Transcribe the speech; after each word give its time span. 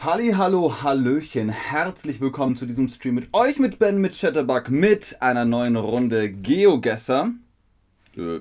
Halli, 0.00 0.30
hallo, 0.36 0.80
hallöchen, 0.84 1.48
herzlich 1.48 2.20
willkommen 2.20 2.54
zu 2.54 2.66
diesem 2.66 2.86
Stream 2.86 3.16
mit 3.16 3.34
euch, 3.34 3.58
mit 3.58 3.80
Ben, 3.80 4.00
mit 4.00 4.16
Chatterbug, 4.16 4.70
mit 4.70 5.20
einer 5.20 5.44
neuen 5.44 5.74
Runde 5.74 6.30
Geogesser. 6.30 7.32
Äh, 8.16 8.36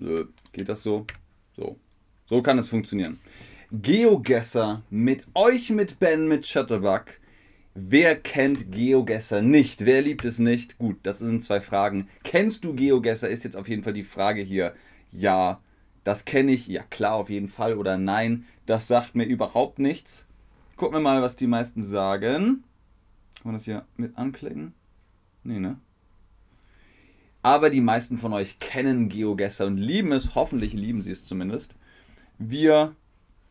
äh, 0.00 0.26
geht 0.52 0.68
das 0.68 0.84
so? 0.84 1.04
So. 1.56 1.76
So 2.26 2.42
kann 2.42 2.58
es 2.58 2.68
funktionieren. 2.68 3.18
Geogesser 3.72 4.82
mit 4.88 5.24
euch, 5.34 5.70
mit 5.70 5.98
Ben, 5.98 6.28
mit 6.28 6.46
Chatterbug. 6.46 7.06
Wer 7.74 8.14
kennt 8.14 8.70
Geogesser 8.70 9.42
nicht? 9.42 9.84
Wer 9.84 10.00
liebt 10.00 10.24
es 10.24 10.38
nicht? 10.38 10.78
Gut, 10.78 10.98
das 11.02 11.18
sind 11.18 11.42
zwei 11.42 11.60
Fragen. 11.60 12.08
Kennst 12.22 12.64
du 12.64 12.72
Geogesser? 12.72 13.28
Ist 13.28 13.42
jetzt 13.42 13.56
auf 13.56 13.68
jeden 13.68 13.82
Fall 13.82 13.94
die 13.94 14.04
Frage 14.04 14.42
hier. 14.42 14.74
Ja, 15.10 15.60
das 16.04 16.24
kenne 16.24 16.52
ich. 16.52 16.68
Ja, 16.68 16.84
klar, 16.84 17.14
auf 17.14 17.30
jeden 17.30 17.48
Fall. 17.48 17.78
Oder 17.78 17.98
nein, 17.98 18.44
das 18.66 18.86
sagt 18.86 19.16
mir 19.16 19.24
überhaupt 19.24 19.80
nichts. 19.80 20.28
Gucken 20.76 20.96
wir 20.96 21.00
mal, 21.00 21.22
was 21.22 21.36
die 21.36 21.46
meisten 21.46 21.82
sagen. 21.82 22.64
Kann 23.36 23.44
man 23.44 23.54
das 23.54 23.64
hier 23.64 23.86
mit 23.96 24.16
anklicken? 24.18 24.74
Nee, 25.44 25.60
ne? 25.60 25.78
Aber 27.42 27.70
die 27.70 27.82
meisten 27.82 28.18
von 28.18 28.32
euch 28.32 28.58
kennen 28.58 29.08
GeoGuessr 29.08 29.66
und 29.66 29.76
lieben 29.76 30.12
es. 30.12 30.34
Hoffentlich 30.34 30.72
lieben 30.72 31.02
sie 31.02 31.12
es 31.12 31.26
zumindest. 31.26 31.74
Wir 32.38 32.96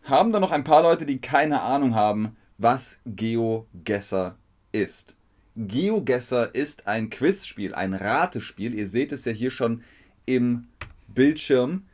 haben 0.01 0.31
da 0.31 0.39
noch 0.39 0.51
ein 0.51 0.63
paar 0.63 0.81
Leute, 0.81 1.05
die 1.05 1.19
keine 1.19 1.61
Ahnung 1.61 1.95
haben, 1.95 2.35
was 2.57 2.99
GeoGuessr 3.05 4.35
ist. 4.71 5.15
GeoGuessr 5.55 6.53
ist 6.55 6.87
ein 6.87 7.09
Quizspiel, 7.09 7.75
ein 7.75 7.93
Ratespiel. 7.93 8.73
Ihr 8.73 8.87
seht 8.87 9.11
es 9.11 9.25
ja 9.25 9.31
hier 9.31 9.51
schon 9.51 9.83
im 10.25 10.67
Bildschirm. 11.07 11.85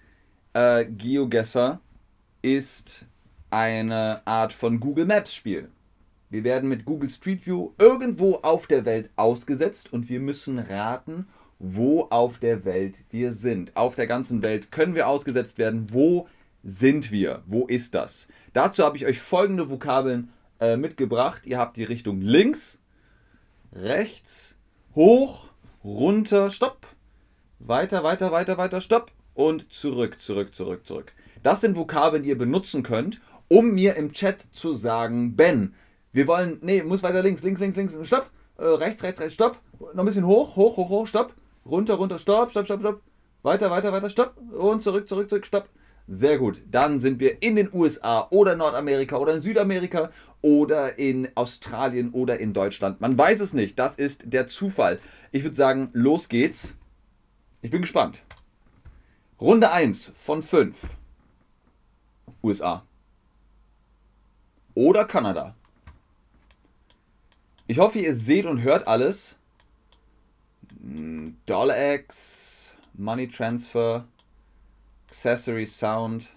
Äh, 0.53 0.85
GeoGuessr 0.85 1.81
ist 2.41 3.05
eine 3.51 4.21
Art 4.25 4.53
von 4.53 4.79
Google 4.79 5.05
Maps 5.05 5.33
Spiel. 5.33 5.69
Wir 6.29 6.43
werden 6.43 6.69
mit 6.69 6.85
Google 6.85 7.09
Street 7.09 7.45
View 7.45 7.71
irgendwo 7.79 8.35
auf 8.35 8.67
der 8.67 8.85
Welt 8.85 9.09
ausgesetzt 9.15 9.91
und 9.91 10.09
wir 10.09 10.19
müssen 10.19 10.59
raten, 10.59 11.27
wo 11.57 12.03
auf 12.09 12.37
der 12.37 12.65
Welt 12.65 13.03
wir 13.09 13.31
sind. 13.31 13.75
Auf 13.75 13.95
der 13.95 14.07
ganzen 14.07 14.43
Welt 14.43 14.71
können 14.71 14.95
wir 14.95 15.07
ausgesetzt 15.07 15.57
werden. 15.57 15.91
Wo 15.91 16.27
sind 16.63 17.11
wir? 17.11 17.43
Wo 17.47 17.65
ist 17.65 17.95
das? 17.95 18.27
Dazu 18.53 18.83
habe 18.83 18.97
ich 18.97 19.05
euch 19.05 19.19
folgende 19.19 19.69
Vokabeln 19.69 20.29
äh, 20.59 20.77
mitgebracht. 20.77 21.45
Ihr 21.45 21.57
habt 21.57 21.77
die 21.77 21.83
Richtung 21.83 22.21
links, 22.21 22.79
rechts, 23.73 24.55
hoch, 24.95 25.49
runter, 25.83 26.51
stopp, 26.51 26.87
weiter, 27.59 28.03
weiter, 28.03 28.31
weiter, 28.31 28.57
weiter, 28.57 28.81
stopp 28.81 29.11
und 29.33 29.71
zurück, 29.71 30.21
zurück, 30.21 30.53
zurück, 30.53 30.85
zurück. 30.85 31.13
Das 31.43 31.61
sind 31.61 31.75
Vokabeln, 31.75 32.23
die 32.23 32.29
ihr 32.29 32.37
benutzen 32.37 32.83
könnt, 32.83 33.21
um 33.49 33.73
mir 33.73 33.95
im 33.97 34.13
Chat 34.13 34.41
zu 34.53 34.73
sagen, 34.73 35.35
Ben, 35.35 35.73
wir 36.13 36.27
wollen, 36.27 36.59
nee, 36.61 36.81
muss 36.83 37.03
weiter 37.03 37.21
links, 37.21 37.43
links, 37.43 37.59
links, 37.59 37.75
links, 37.75 37.97
stopp, 38.03 38.29
äh, 38.57 38.63
rechts, 38.63 39.03
rechts, 39.03 39.19
rechts, 39.19 39.33
stopp, 39.33 39.59
noch 39.79 40.03
ein 40.03 40.05
bisschen 40.05 40.25
hoch, 40.25 40.55
hoch, 40.55 40.77
hoch, 40.77 40.89
hoch, 40.89 41.07
stopp, 41.07 41.33
runter, 41.65 41.95
runter, 41.95 42.19
stopp, 42.19 42.51
stopp, 42.51 42.65
stopp, 42.65 42.79
stopp, 42.79 43.01
weiter, 43.43 43.69
weiter, 43.69 43.91
weiter, 43.91 44.09
stopp 44.09 44.37
und 44.51 44.81
zurück, 44.81 45.09
zurück, 45.09 45.29
zurück, 45.29 45.45
stopp. 45.45 45.69
Sehr 46.11 46.39
gut. 46.39 46.63
Dann 46.71 46.99
sind 46.99 47.19
wir 47.19 47.43
in 47.43 47.55
den 47.55 47.69
USA 47.71 48.27
oder 48.31 48.55
Nordamerika 48.55 49.17
oder 49.17 49.35
in 49.35 49.41
Südamerika 49.41 50.09
oder 50.41 50.97
in 50.97 51.27
Australien 51.35 52.09
oder 52.11 52.39
in 52.39 52.51
Deutschland. 52.51 52.99
Man 52.99 53.15
weiß 53.15 53.39
es 53.41 53.53
nicht. 53.53 53.77
Das 53.77 53.95
ist 53.95 54.23
der 54.25 54.47
Zufall. 54.47 54.97
Ich 55.31 55.43
würde 55.43 55.55
sagen, 55.55 55.89
los 55.93 56.27
geht's. 56.27 56.79
Ich 57.61 57.69
bin 57.69 57.81
gespannt. 57.81 58.23
Runde 59.39 59.71
1 59.71 60.11
von 60.15 60.41
5. 60.41 60.95
USA. 62.41 62.83
Oder 64.79 65.03
Kanada. 65.03 65.57
Ich 67.67 67.79
hoffe, 67.79 67.99
ihr 67.99 68.15
seht 68.15 68.45
und 68.45 68.61
hört 68.61 68.87
alles. 68.87 69.35
DollarX, 71.45 72.75
Money 72.93 73.27
Transfer, 73.27 74.07
Accessory 75.09 75.65
Sound, 75.65 76.31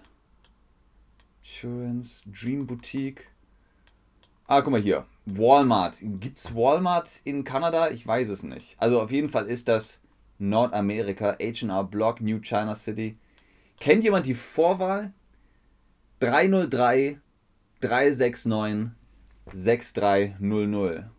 Insurance, 1.41 2.29
Dream 2.29 2.67
Boutique. 2.67 3.29
Ah, 4.47 4.59
guck 4.59 4.73
mal 4.73 4.81
hier. 4.81 5.05
Walmart. 5.25 5.95
Gibt 6.01 6.37
es 6.37 6.53
Walmart 6.53 7.21
in 7.23 7.45
Kanada? 7.45 7.91
Ich 7.91 8.05
weiß 8.05 8.27
es 8.27 8.43
nicht. 8.43 8.75
Also 8.77 8.99
auf 8.99 9.13
jeden 9.13 9.29
Fall 9.29 9.47
ist 9.47 9.69
das 9.69 10.01
Nordamerika, 10.37 11.37
HR 11.39 11.85
Block, 11.85 12.19
New 12.19 12.41
China 12.41 12.75
City. 12.75 13.17
Kennt 13.79 14.03
jemand 14.03 14.25
die 14.25 14.35
Vorwahl? 14.35 15.13
303 16.19 17.21
369 17.83 18.91
6300. 19.51 21.09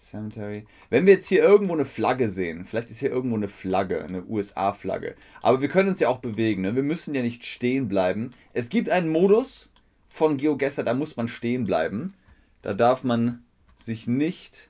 Cemetery. 0.00 0.64
Wenn 0.88 1.06
wir 1.06 1.14
jetzt 1.14 1.28
hier 1.28 1.42
irgendwo 1.42 1.74
eine 1.74 1.84
Flagge 1.84 2.30
sehen, 2.30 2.64
vielleicht 2.64 2.90
ist 2.90 3.00
hier 3.00 3.10
irgendwo 3.10 3.36
eine 3.36 3.48
Flagge, 3.48 4.04
eine 4.04 4.24
USA-Flagge, 4.24 5.14
aber 5.42 5.60
wir 5.60 5.68
können 5.68 5.88
uns 5.88 6.00
ja 6.00 6.08
auch 6.08 6.18
bewegen, 6.18 6.62
ne? 6.62 6.74
wir 6.74 6.82
müssen 6.82 7.14
ja 7.14 7.22
nicht 7.22 7.44
stehen 7.44 7.88
bleiben. 7.88 8.32
Es 8.52 8.68
gibt 8.68 8.88
einen 8.88 9.10
Modus 9.10 9.70
von 10.08 10.36
GeoGuessr, 10.36 10.84
da 10.84 10.94
muss 10.94 11.16
man 11.16 11.28
stehen 11.28 11.64
bleiben. 11.64 12.14
Da 12.62 12.74
darf 12.74 13.04
man 13.04 13.44
sich 13.76 14.06
nicht 14.06 14.68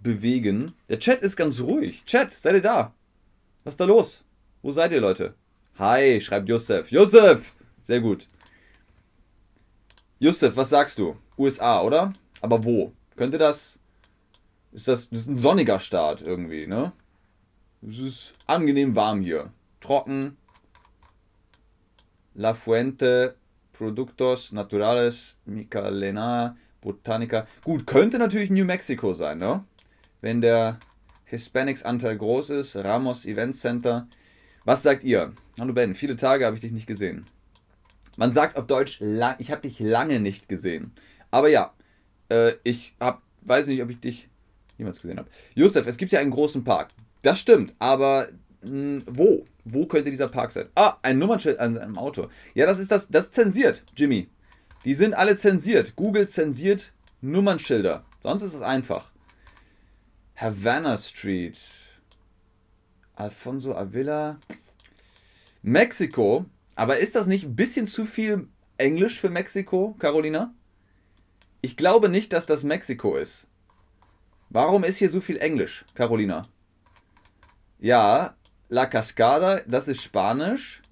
bewegen. 0.00 0.72
Der 0.88 0.98
Chat 0.98 1.20
ist 1.20 1.36
ganz 1.36 1.60
ruhig. 1.60 2.04
Chat, 2.04 2.30
seid 2.30 2.54
ihr 2.54 2.62
da? 2.62 2.94
Was 3.64 3.74
ist 3.74 3.80
da 3.80 3.84
los? 3.84 4.24
Wo 4.62 4.72
seid 4.72 4.92
ihr, 4.92 5.00
Leute? 5.00 5.34
Hi, 5.78 6.20
schreibt 6.20 6.48
Josef. 6.48 6.90
Josef! 6.90 7.56
Sehr 7.82 8.00
gut. 8.00 8.28
Josef, 10.22 10.56
was 10.56 10.70
sagst 10.70 11.00
du? 11.00 11.16
USA, 11.36 11.82
oder? 11.82 12.12
Aber 12.42 12.62
wo? 12.62 12.92
Könnte 13.16 13.38
das 13.38 13.80
ist 14.70 14.86
das, 14.86 15.10
das 15.10 15.22
ist 15.22 15.28
ein 15.28 15.36
sonniger 15.36 15.80
Start 15.80 16.22
irgendwie, 16.22 16.68
ne? 16.68 16.92
Es 17.84 17.98
ist 17.98 18.34
angenehm 18.46 18.94
warm 18.94 19.22
hier. 19.22 19.52
Trocken. 19.80 20.36
La 22.34 22.54
Fuente, 22.54 23.34
Productos 23.72 24.52
Naturales, 24.52 25.38
Micalena, 25.44 26.56
Botanica. 26.80 27.48
Gut, 27.64 27.84
könnte 27.88 28.20
natürlich 28.20 28.50
New 28.50 28.64
Mexico 28.64 29.14
sein, 29.14 29.38
ne? 29.38 29.64
Wenn 30.20 30.40
der 30.40 30.78
Hispanics-Anteil 31.24 32.16
groß 32.16 32.50
ist. 32.50 32.76
Ramos 32.76 33.26
Event 33.26 33.56
Center. 33.56 34.06
Was 34.64 34.84
sagt 34.84 35.02
ihr? 35.02 35.32
Hallo 35.58 35.72
Ben, 35.72 35.96
viele 35.96 36.14
Tage 36.14 36.46
habe 36.46 36.54
ich 36.54 36.62
dich 36.62 36.70
nicht 36.70 36.86
gesehen. 36.86 37.24
Man 38.16 38.32
sagt 38.32 38.56
auf 38.56 38.66
Deutsch, 38.66 39.00
ich 39.38 39.50
habe 39.50 39.62
dich 39.62 39.80
lange 39.80 40.20
nicht 40.20 40.48
gesehen. 40.48 40.92
Aber 41.30 41.48
ja, 41.48 41.72
äh, 42.28 42.52
ich 42.62 42.94
hab, 43.00 43.22
weiß 43.42 43.66
nicht, 43.68 43.82
ob 43.82 43.90
ich 43.90 44.00
dich 44.00 44.28
jemals 44.78 45.00
gesehen 45.00 45.18
habe. 45.18 45.28
Josef, 45.54 45.86
es 45.86 45.96
gibt 45.96 46.12
ja 46.12 46.20
einen 46.20 46.30
großen 46.30 46.64
Park. 46.64 46.90
Das 47.22 47.38
stimmt, 47.38 47.74
aber 47.78 48.28
mh, 48.62 48.68
hm, 48.70 49.04
wo? 49.06 49.44
Wo 49.64 49.86
könnte 49.86 50.10
dieser 50.10 50.28
Park 50.28 50.50
sein? 50.50 50.68
Ah, 50.74 50.96
ein 51.02 51.18
Nummernschild 51.18 51.60
an 51.60 51.74
seinem 51.74 51.96
Auto. 51.96 52.28
Ja, 52.54 52.66
das 52.66 52.80
ist 52.80 52.90
das, 52.90 53.08
das 53.08 53.26
ist 53.26 53.34
zensiert, 53.34 53.84
Jimmy. 53.96 54.28
Die 54.84 54.94
sind 54.94 55.14
alle 55.14 55.36
zensiert. 55.36 55.94
Google 55.94 56.26
zensiert 56.26 56.92
Nummernschilder. 57.20 58.04
Sonst 58.20 58.42
ist 58.42 58.54
es 58.54 58.62
einfach. 58.62 59.12
Havana 60.34 60.96
Street. 60.96 61.58
Alfonso 63.14 63.76
Avila. 63.76 64.40
Mexiko. 65.62 66.46
Aber 66.74 66.98
ist 66.98 67.14
das 67.14 67.26
nicht 67.26 67.44
ein 67.44 67.56
bisschen 67.56 67.86
zu 67.86 68.06
viel 68.06 68.48
Englisch 68.78 69.20
für 69.20 69.30
Mexiko, 69.30 69.94
Carolina? 69.98 70.54
Ich 71.60 71.76
glaube 71.76 72.08
nicht, 72.08 72.32
dass 72.32 72.46
das 72.46 72.64
Mexiko 72.64 73.16
ist. 73.16 73.46
Warum 74.50 74.84
ist 74.84 74.96
hier 74.96 75.08
so 75.08 75.20
viel 75.20 75.38
Englisch, 75.38 75.84
Carolina? 75.94 76.46
Ja, 77.78 78.36
La 78.68 78.86
Cascada, 78.86 79.60
das 79.66 79.88
ist 79.88 80.02
Spanisch. 80.02 80.82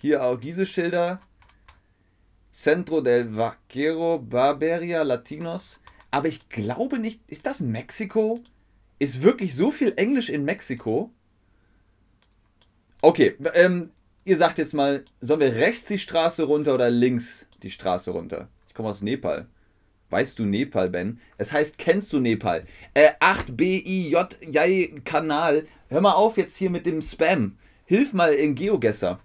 Hier 0.00 0.24
auch 0.24 0.36
diese 0.38 0.66
Schilder. 0.66 1.20
Centro 2.52 3.00
del 3.00 3.36
Vaquero, 3.36 4.18
Barberia, 4.18 5.02
Latinos. 5.02 5.80
Aber 6.10 6.28
ich 6.28 6.48
glaube 6.48 6.98
nicht, 6.98 7.20
ist 7.26 7.46
das 7.46 7.60
Mexiko? 7.60 8.40
Ist 8.98 9.22
wirklich 9.22 9.54
so 9.54 9.70
viel 9.70 9.92
Englisch 9.96 10.30
in 10.30 10.44
Mexiko? 10.44 11.10
Okay, 13.02 13.36
ähm, 13.54 13.90
ihr 14.26 14.36
sagt 14.36 14.58
jetzt 14.58 14.74
mal, 14.74 15.04
sollen 15.20 15.40
wir 15.40 15.54
rechts 15.54 15.88
die 15.88 15.98
Straße 15.98 16.42
runter 16.42 16.74
oder 16.74 16.90
links 16.90 17.46
die 17.62 17.70
Straße 17.70 18.10
runter? 18.10 18.48
Ich 18.66 18.74
komme 18.74 18.88
aus 18.88 19.00
Nepal. 19.00 19.46
Weißt 20.10 20.38
du 20.38 20.44
Nepal, 20.44 20.90
Ben? 20.90 21.20
Es 21.38 21.52
heißt, 21.52 21.78
kennst 21.78 22.12
du 22.12 22.20
Nepal? 22.20 22.64
Äh, 22.94 23.12
8BIJ 23.20 25.02
Kanal. 25.04 25.66
Hör 25.88 26.00
mal 26.00 26.12
auf 26.12 26.36
jetzt 26.36 26.56
hier 26.56 26.70
mit 26.70 26.86
dem 26.86 27.02
Spam. 27.02 27.56
Hilf 27.84 28.12
mal 28.12 28.34
in 28.34 28.54
GeoGuessr. 28.54 29.20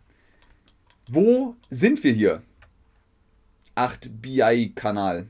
Wo 1.07 1.55
sind 1.69 2.03
wir 2.03 2.13
hier? 2.13 2.43
8BI 3.75 4.73
Kanal. 4.75 5.27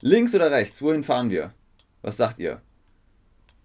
Links 0.00 0.34
oder 0.34 0.50
rechts? 0.50 0.80
Wohin 0.80 1.02
fahren 1.02 1.30
wir? 1.30 1.52
Was 2.02 2.16
sagt 2.16 2.38
ihr? 2.38 2.60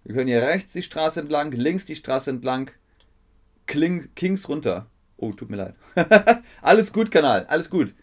Wir 0.04 0.14
können 0.14 0.28
hier 0.28 0.42
rechts 0.42 0.72
die 0.72 0.82
Straße 0.82 1.20
entlang, 1.20 1.52
links 1.52 1.84
die 1.84 1.96
Straße 1.96 2.30
entlang. 2.30 2.70
Kling, 3.70 4.08
Kings 4.16 4.48
runter. 4.48 4.90
Oh, 5.16 5.32
tut 5.32 5.48
mir 5.48 5.56
leid. 5.56 5.74
alles 6.60 6.92
gut, 6.92 7.12
Kanal. 7.12 7.46
Alles 7.46 7.70
gut. 7.70 7.94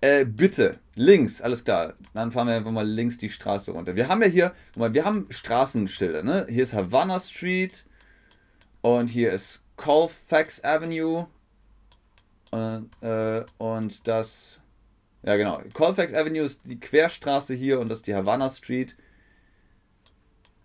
Äh, 0.00 0.24
bitte, 0.24 0.80
links, 0.94 1.42
alles 1.42 1.62
klar. 1.62 1.92
Dann 2.14 2.32
fahren 2.32 2.48
wir 2.48 2.54
einfach 2.56 2.70
mal 2.70 2.88
links 2.88 3.18
die 3.18 3.28
Straße 3.28 3.70
runter. 3.70 3.96
Wir 3.96 4.08
haben 4.08 4.22
ja 4.22 4.28
hier, 4.28 4.52
guck 4.72 4.80
mal, 4.80 4.94
wir 4.94 5.04
haben 5.04 5.26
Straßenschilder, 5.28 6.22
ne? 6.22 6.46
Hier 6.48 6.62
ist 6.62 6.72
Havana 6.72 7.20
Street 7.20 7.84
und 8.80 9.10
hier 9.10 9.30
ist 9.30 9.66
Colfax 9.76 10.64
Avenue 10.64 11.28
und, 12.50 12.90
äh, 13.02 13.44
und 13.58 14.08
das, 14.08 14.62
ja 15.22 15.36
genau, 15.36 15.60
Colfax 15.74 16.14
Avenue 16.14 16.44
ist 16.44 16.62
die 16.64 16.80
Querstraße 16.80 17.52
hier 17.52 17.78
und 17.78 17.90
das 17.90 17.98
ist 17.98 18.06
die 18.06 18.14
Havana 18.14 18.48
Street. 18.48 18.96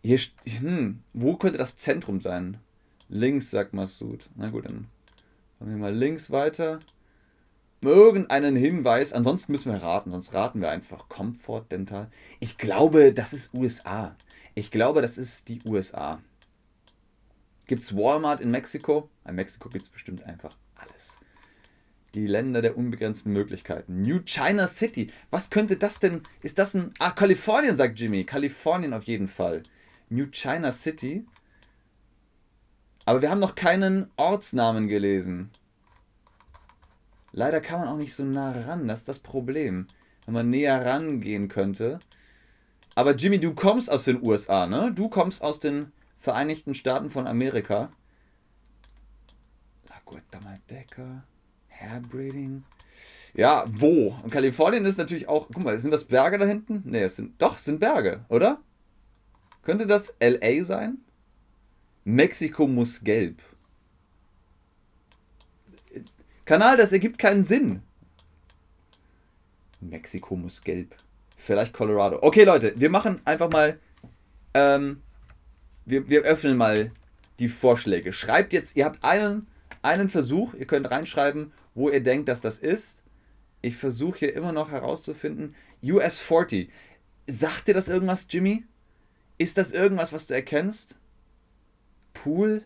Hier, 0.02 0.20
hm, 0.62 1.04
wo 1.12 1.36
könnte 1.36 1.58
das 1.58 1.76
Zentrum 1.76 2.22
sein? 2.22 2.62
Links, 3.10 3.52
sagt 3.52 3.74
Massoud. 3.74 4.30
Na 4.36 4.50
gut, 4.50 4.66
dann 4.66 4.88
machen 5.60 5.72
wir 5.72 5.78
mal 5.78 5.94
links 5.94 6.32
weiter 6.32 6.80
irgendeinen 7.82 8.56
Hinweis. 8.56 9.14
Ansonsten 9.14 9.52
müssen 9.52 9.72
wir 9.72 9.82
raten, 9.82 10.12
sonst 10.12 10.34
raten 10.34 10.62
wir 10.62 10.72
einfach. 10.72 11.10
Comfort 11.10 11.66
Dental. 11.72 12.10
Ich 12.40 12.58
glaube, 12.58 13.14
das 13.14 13.34
ist 13.34 13.54
USA. 13.54 14.16
Ich 14.56 14.72
glaube, 14.72 15.02
das 15.02 15.18
ist 15.18 15.50
die 15.50 15.62
USA. 15.66 16.22
Gibt 17.68 17.84
es 17.84 17.96
Walmart 17.96 18.42
in 18.42 18.52
Mexiko? 18.52 19.10
In 19.28 19.36
Mexiko 19.36 19.70
gibt 19.70 19.86
es 19.86 19.90
bestimmt 19.90 20.24
einfach 20.24 20.56
alles. 20.76 21.18
Die 22.14 22.26
Länder 22.26 22.62
der 22.62 22.78
unbegrenzten 22.78 23.34
Möglichkeiten. 23.34 24.02
New 24.02 24.22
China 24.26 24.68
City. 24.68 25.12
Was 25.30 25.50
könnte 25.50 25.76
das 25.76 26.00
denn? 26.00 26.24
Ist 26.42 26.58
das 26.58 26.74
ein. 26.74 26.94
Ah, 27.00 27.12
Kalifornien, 27.12 27.76
sagt 27.76 28.00
Jimmy. 28.00 28.24
Kalifornien 28.24 28.94
auf 28.94 29.04
jeden 29.04 29.28
Fall. 29.28 29.64
New 30.10 30.28
China 30.32 30.72
City. 30.72 31.28
Aber 33.08 33.22
wir 33.22 33.32
haben 33.32 33.40
noch 33.40 33.56
keinen 33.56 34.12
Ortsnamen 34.18 34.90
gelesen. 34.90 35.50
Leider 37.32 37.62
kann 37.62 37.80
man 37.80 37.88
auch 37.88 37.96
nicht 37.96 38.14
so 38.14 38.26
nah 38.26 38.52
ran, 38.52 38.86
das 38.90 39.00
ist 39.00 39.08
das 39.08 39.20
Problem. 39.20 39.88
Wenn 40.26 40.34
man 40.34 40.50
näher 40.50 40.86
rangehen 40.86 41.48
könnte. 41.48 42.00
Aber 42.96 43.16
Jimmy, 43.16 43.40
du 43.40 43.56
kommst 43.56 43.90
aus 43.90 44.04
den 44.04 44.22
USA, 44.22 44.68
ne? 44.68 44.92
Du 44.94 45.08
kommst 45.08 45.42
aus 45.42 45.62
den 45.62 45.94
Vereinigten 46.18 46.76
Staaten 46.76 47.10
von 47.10 47.28
Amerika. 47.28 47.94
La 49.88 49.96
Guatemalteca, 50.04 51.24
Hairbreeding. 51.70 52.66
Ja, 53.36 53.64
wo? 53.70 54.18
Und 54.22 54.32
Kalifornien 54.32 54.84
ist 54.84 54.98
natürlich 54.98 55.30
auch. 55.30 55.48
Guck 55.48 55.64
mal, 55.64 55.80
sind 55.80 55.92
das 55.92 56.04
Berge 56.04 56.40
da 56.40 56.46
hinten? 56.46 56.82
Ne, 56.84 57.04
es 57.04 57.16
sind. 57.16 57.42
Doch, 57.42 57.56
es 57.56 57.64
sind 57.64 57.80
Berge, 57.80 58.26
oder? 58.28 58.60
Könnte 59.64 59.88
das 59.88 60.14
LA 60.20 60.62
sein? 60.66 60.98
Mexiko 62.08 62.68
muss 62.68 63.04
gelb. 63.04 63.42
Kanal, 66.46 66.78
das 66.78 66.94
ergibt 66.94 67.18
keinen 67.18 67.44
Sinn. 67.44 67.82
Mexiko 69.82 70.38
muss 70.38 70.62
gelb. 70.62 70.96
Vielleicht 71.36 71.74
Colorado. 71.74 72.20
Okay, 72.22 72.46
Leute, 72.46 72.72
wir 72.78 72.90
machen 72.90 73.20
einfach 73.26 73.52
mal. 73.52 73.78
Ähm, 74.54 75.02
wir, 75.84 76.08
wir 76.08 76.22
öffnen 76.22 76.56
mal 76.56 76.94
die 77.40 77.50
Vorschläge. 77.50 78.14
Schreibt 78.14 78.54
jetzt, 78.54 78.78
ihr 78.78 78.86
habt 78.86 79.04
einen, 79.04 79.46
einen 79.82 80.08
Versuch, 80.08 80.54
ihr 80.54 80.66
könnt 80.66 80.90
reinschreiben, 80.90 81.52
wo 81.76 81.90
ihr 81.90 82.02
denkt, 82.02 82.30
dass 82.30 82.40
das 82.40 82.58
ist. 82.58 83.04
Ich 83.62 83.76
versuche 83.76 84.20
hier 84.20 84.34
immer 84.34 84.54
noch 84.54 84.72
herauszufinden. 84.72 85.56
US 85.84 86.20
40. 86.20 86.72
Sagt 87.28 87.68
dir 87.68 87.74
das 87.74 87.90
irgendwas, 87.90 88.28
Jimmy? 88.30 88.64
Ist 89.38 89.58
das 89.58 89.74
irgendwas, 89.74 90.14
was 90.14 90.26
du 90.26 90.36
erkennst? 90.36 90.98
Pool? 92.24 92.66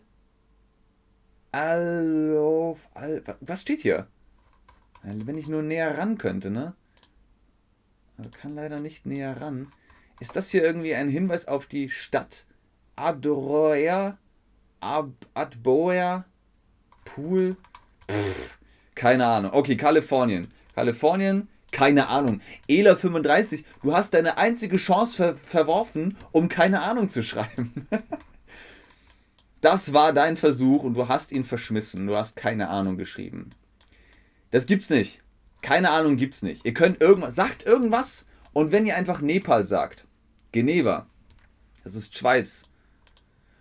Allo, 1.52 2.78
was 3.40 3.60
steht 3.60 3.80
hier? 3.80 4.06
Wenn 5.02 5.36
ich 5.36 5.48
nur 5.48 5.62
näher 5.62 5.98
ran 5.98 6.16
könnte, 6.16 6.50
ne? 6.50 6.74
Aber 8.16 8.30
kann 8.30 8.54
leider 8.54 8.80
nicht 8.80 9.04
näher 9.04 9.40
ran. 9.40 9.70
Ist 10.20 10.36
das 10.36 10.48
hier 10.50 10.62
irgendwie 10.62 10.94
ein 10.94 11.08
Hinweis 11.08 11.48
auf 11.48 11.66
die 11.66 11.90
Stadt 11.90 12.46
Adroer? 12.96 14.16
Ab 14.80 15.10
Adboer? 15.34 16.24
Pool? 17.04 17.56
Pff, 18.10 18.58
keine 18.94 19.26
Ahnung. 19.26 19.52
Okay, 19.52 19.76
Kalifornien. 19.76 20.48
Kalifornien, 20.74 21.48
keine 21.72 22.08
Ahnung. 22.08 22.40
Ela 22.68 22.96
35, 22.96 23.64
du 23.82 23.94
hast 23.94 24.14
deine 24.14 24.38
einzige 24.38 24.78
Chance 24.78 25.16
ver 25.16 25.34
verworfen, 25.34 26.16
um 26.30 26.48
keine 26.48 26.82
Ahnung 26.82 27.10
zu 27.10 27.22
schreiben. 27.22 27.86
Das 29.62 29.92
war 29.92 30.12
dein 30.12 30.36
Versuch 30.36 30.82
und 30.82 30.94
du 30.94 31.06
hast 31.08 31.30
ihn 31.30 31.44
verschmissen. 31.44 32.08
Du 32.08 32.16
hast 32.16 32.34
keine 32.34 32.68
Ahnung 32.68 32.98
geschrieben. 32.98 33.50
Das 34.50 34.66
gibt's 34.66 34.90
nicht. 34.90 35.22
Keine 35.62 35.92
Ahnung 35.92 36.16
gibt's 36.16 36.42
nicht. 36.42 36.66
Ihr 36.66 36.74
könnt 36.74 37.00
irgendwas, 37.00 37.36
sagt 37.36 37.64
irgendwas 37.64 38.26
und 38.52 38.72
wenn 38.72 38.86
ihr 38.86 38.96
einfach 38.96 39.20
Nepal 39.20 39.64
sagt, 39.64 40.08
Geneva, 40.50 41.06
das 41.84 41.94
ist 41.94 42.18
Schweiz. 42.18 42.64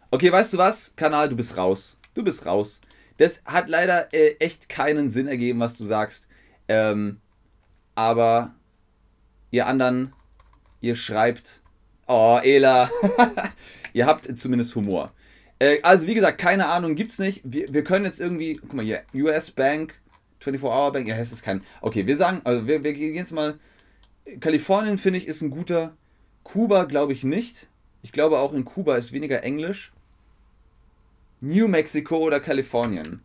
Okay, 0.10 0.32
weißt 0.32 0.54
du 0.54 0.58
was? 0.58 0.94
Kanal, 0.96 1.30
du 1.30 1.36
bist 1.36 1.56
raus. 1.56 1.98
Du 2.16 2.24
bist 2.24 2.48
raus. 2.48 2.82
Das 3.18 3.44
hat 3.46 3.70
leider 3.70 4.12
äh, 4.12 4.38
echt 4.40 4.70
keinen 4.70 5.12
Sinn 5.12 5.28
ergeben, 5.28 5.60
was 5.60 5.78
du 5.78 5.86
sagst. 5.86 6.28
Ähm, 6.68 7.22
aber 7.94 8.56
ihr 9.52 9.68
anderen, 9.68 10.14
ihr 10.82 10.96
schreibt, 10.96 11.62
oh, 12.08 12.40
Ela, 12.44 12.90
ihr 13.94 14.08
habt 14.08 14.36
zumindest 14.40 14.76
Humor. 14.76 15.14
Äh, 15.62 15.80
also 15.84 16.08
wie 16.08 16.16
gesagt, 16.16 16.40
keine 16.40 16.70
Ahnung, 16.70 16.96
gibt's 16.96 17.20
nicht. 17.20 17.42
Wir, 17.44 17.72
wir 17.72 17.84
können 17.84 18.04
jetzt 18.04 18.20
irgendwie, 18.20 18.56
guck 18.56 18.74
mal 18.74 18.84
hier, 18.84 19.04
US 19.14 19.52
Bank, 19.52 19.94
24-Hour 20.44 20.92
Bank, 20.92 21.08
ja, 21.08 21.16
es 21.16 21.32
ist 21.32 21.44
kein. 21.44 21.62
Okay, 21.82 22.08
wir 22.08 22.18
sagen, 22.18 22.42
also 22.44 22.68
wir, 22.68 22.84
wir 22.84 22.94
gehen 22.94 23.14
jetzt 23.14 23.32
mal. 23.32 23.60
Kalifornien 24.40 24.98
finde 24.98 25.20
ich 25.20 25.28
ist 25.28 25.42
ein 25.42 25.52
guter. 25.52 25.96
Kuba 26.44 26.86
glaube 26.86 27.14
ich 27.14 27.24
nicht. 27.24 27.68
Ich 28.02 28.12
glaube 28.12 28.40
auch 28.40 28.54
in 28.54 28.66
Kuba 28.66 28.98
ist 28.98 29.12
weniger 29.14 29.44
Englisch. 29.44 29.92
New 31.42 31.68
Mexico 31.68 32.18
oder 32.18 32.40
Kalifornien. 32.40 33.22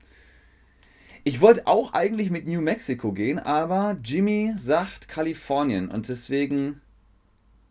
Ich 1.24 1.40
wollte 1.40 1.66
auch 1.66 1.94
eigentlich 1.94 2.30
mit 2.30 2.46
New 2.46 2.60
Mexico 2.60 3.12
gehen, 3.12 3.38
aber 3.38 3.96
Jimmy 4.04 4.52
sagt 4.56 5.08
Kalifornien 5.08 5.88
und 5.88 6.08
deswegen 6.08 6.82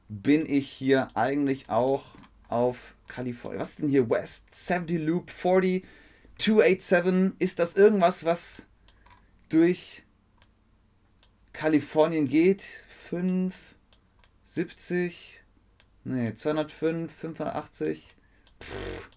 bin 0.09 0.45
ich 0.47 0.69
hier 0.69 1.07
eigentlich 1.13 1.69
auch 1.69 2.15
auf 2.47 2.95
Kalifornien. 3.07 3.59
Was 3.59 3.71
ist 3.71 3.79
denn 3.79 3.89
hier? 3.89 4.09
West 4.09 4.53
70 4.53 4.99
Loop 5.05 5.29
40 5.29 5.85
287. 6.37 7.33
Ist 7.39 7.59
das 7.59 7.75
irgendwas, 7.75 8.25
was 8.25 8.65
durch 9.49 10.03
Kalifornien 11.53 12.27
geht? 12.27 12.61
5, 12.61 13.75
70, 14.43 15.39
nee, 16.03 16.33
205, 16.33 17.13
580. 17.13 18.15
Pff, 18.61 19.09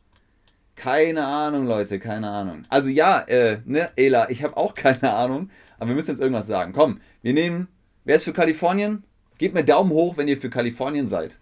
keine 0.76 1.26
Ahnung, 1.26 1.66
Leute, 1.66 1.98
keine 1.98 2.28
Ahnung. 2.30 2.64
Also 2.68 2.88
ja, 2.88 3.20
äh, 3.22 3.60
ne, 3.64 3.90
Ela, 3.96 4.30
ich 4.30 4.42
habe 4.44 4.56
auch 4.56 4.74
keine 4.74 5.12
Ahnung, 5.14 5.50
aber 5.78 5.88
wir 5.88 5.96
müssen 5.96 6.10
jetzt 6.10 6.20
irgendwas 6.20 6.46
sagen. 6.46 6.72
Komm, 6.72 7.00
wir 7.22 7.32
nehmen, 7.32 7.68
wer 8.04 8.16
ist 8.16 8.24
für 8.24 8.32
Kalifornien? 8.32 9.04
Gebt 9.38 9.54
mir 9.54 9.64
Daumen 9.64 9.90
hoch, 9.90 10.16
wenn 10.16 10.28
ihr 10.28 10.38
für 10.38 10.50
Kalifornien 10.50 11.08
seid 11.08 11.38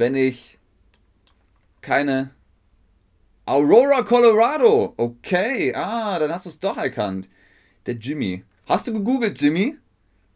wenn 0.00 0.14
ich 0.14 0.58
keine 1.82 2.30
Aurora, 3.44 4.02
Colorado. 4.02 4.94
Okay, 4.96 5.74
ah, 5.74 6.18
dann 6.18 6.32
hast 6.32 6.46
du 6.46 6.50
es 6.50 6.58
doch 6.58 6.78
erkannt. 6.78 7.28
Der 7.84 7.94
Jimmy. 7.94 8.42
Hast 8.66 8.86
du 8.86 8.94
gegoogelt, 8.94 9.40
Jimmy? 9.40 9.76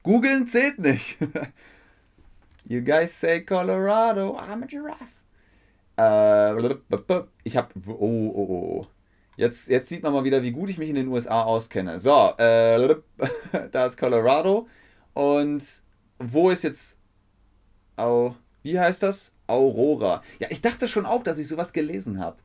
Googeln 0.03 0.47
zählt 0.47 0.79
nicht. 0.79 1.17
you 2.67 2.83
guys 2.83 3.19
say 3.19 3.41
Colorado, 3.41 4.37
I'm 4.37 4.63
a 4.63 4.67
giraffe. 4.67 5.15
Äh, 5.97 7.25
ich 7.45 7.57
hab. 7.57 7.73
Oh, 7.87 8.33
oh, 8.35 8.49
oh. 8.49 8.87
Jetzt, 9.37 9.69
jetzt 9.69 9.89
sieht 9.89 10.03
man 10.03 10.13
mal 10.13 10.25
wieder, 10.25 10.43
wie 10.43 10.53
gut 10.53 10.69
ich 10.69 10.77
mich 10.77 10.91
in 10.91 10.97
den 10.97 11.09
USA 11.09 11.43
auskenne. 11.43 11.99
So, 11.99 12.35
äh, 12.37 12.97
da 13.73 13.87
ist 13.87 13.97
Colorado. 13.97 14.69
Und 15.15 15.65
wo 16.19 16.51
ist 16.51 16.65
jetzt. 16.65 16.99
Oh, 17.97 18.35
wie 18.63 18.79
heißt 18.79 19.03
das? 19.03 19.34
Aurora. 19.47 20.23
Ja, 20.39 20.49
ich 20.51 20.61
dachte 20.61 20.89
schon 20.89 21.07
auch, 21.07 21.23
dass 21.23 21.39
ich 21.39 21.49
sowas 21.49 21.73
gelesen 21.73 22.21
habe. 22.21 22.37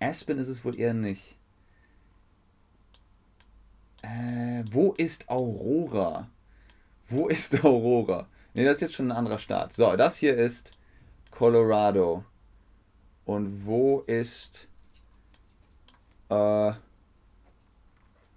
Aspen 0.00 0.38
ist 0.38 0.48
es 0.48 0.64
wohl 0.64 0.78
eher 0.78 0.94
nicht. 0.94 1.36
Äh, 4.02 4.64
wo 4.70 4.92
ist 4.92 5.28
Aurora? 5.28 6.28
Wo 7.08 7.28
ist 7.28 7.64
Aurora? 7.64 8.28
Ne, 8.54 8.64
das 8.64 8.76
ist 8.76 8.80
jetzt 8.80 8.94
schon 8.94 9.08
ein 9.08 9.16
anderer 9.16 9.38
Staat. 9.38 9.72
So, 9.72 9.96
das 9.96 10.16
hier 10.16 10.36
ist 10.36 10.72
Colorado. 11.30 12.24
Und 13.24 13.66
wo 13.66 14.00
ist. 14.00 14.68
Äh. 16.30 16.72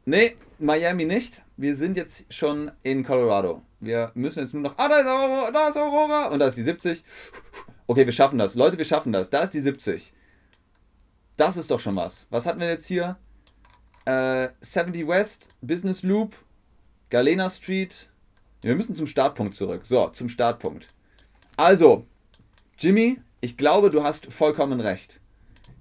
Ne, 0.06 0.34
Miami 0.58 1.06
nicht. 1.06 1.44
Wir 1.58 1.76
sind 1.76 1.96
jetzt 1.96 2.34
schon 2.34 2.72
in 2.84 3.04
Colorado. 3.04 3.62
Wir 3.80 4.12
müssen 4.16 4.40
jetzt 4.40 4.54
nur 4.54 4.64
noch. 4.64 4.78
Ah, 4.78 4.90
da 4.90 5.00
ist 5.00 5.08
Aurora, 5.08 5.52
da 5.52 5.68
ist 5.70 5.78
Aurora. 5.78 6.28
Und 6.28 6.40
da 6.40 6.48
ist 6.48 6.58
die 6.58 6.64
70. 6.64 7.04
Okay, 7.89 8.05
wir 8.05 8.13
schaffen 8.13 8.38
das. 8.38 8.53
Leute, 8.53 8.77
wir 8.77 8.86
schaffen 8.86 9.12
das. 9.12 9.31
Da 9.31 9.39
ist 9.39 9.55
die 9.55 9.62
70. 9.62 10.13
Das 11.38 11.58
ist 11.58 11.72
doch 11.72 11.79
schon 11.79 11.96
was. 11.96 12.27
Was 12.29 12.46
hatten 12.46 12.60
wir 12.60 12.69
jetzt 12.69 12.86
hier? 12.86 13.17
Äh, 14.05 14.50
70 14.62 15.08
West, 15.08 15.50
Business 15.62 16.03
Loop. 16.03 16.36
Galena 17.10 17.50
Street. 17.50 18.08
Wir 18.62 18.75
müssen 18.75 18.93
zum 18.93 19.08
Startpunkt 19.08 19.55
zurück. 19.55 19.88
So, 19.88 20.08
zum 20.10 20.29
Startpunkt. 20.29 20.89
Also, 21.58 22.05
Jimmy, 22.77 23.19
ich 23.41 23.58
glaube, 23.58 23.89
du 23.89 24.03
hast 24.03 24.31
vollkommen 24.31 24.81
recht. 24.81 25.19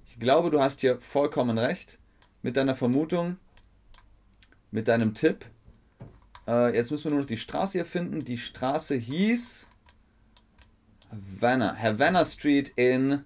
Ich 0.07 0.19
glaube, 0.19 0.49
du 0.49 0.59
hast 0.59 0.81
hier 0.81 0.99
vollkommen 0.99 1.59
recht 1.59 1.99
mit 2.41 2.57
deiner 2.57 2.73
Vermutung, 2.75 3.37
mit 4.71 4.87
deinem 4.87 5.13
Tipp. 5.13 5.45
Äh, 6.47 6.75
jetzt 6.75 6.89
müssen 6.89 7.03
wir 7.03 7.11
nur 7.11 7.19
noch 7.19 7.27
die 7.27 7.37
Straße 7.37 7.73
hier 7.73 7.85
finden. 7.85 8.25
Die 8.25 8.39
Straße 8.39 8.95
hieß 8.95 9.67
Havana, 11.11 11.75
Havana 11.75 12.25
Street 12.25 12.71
in 12.75 13.23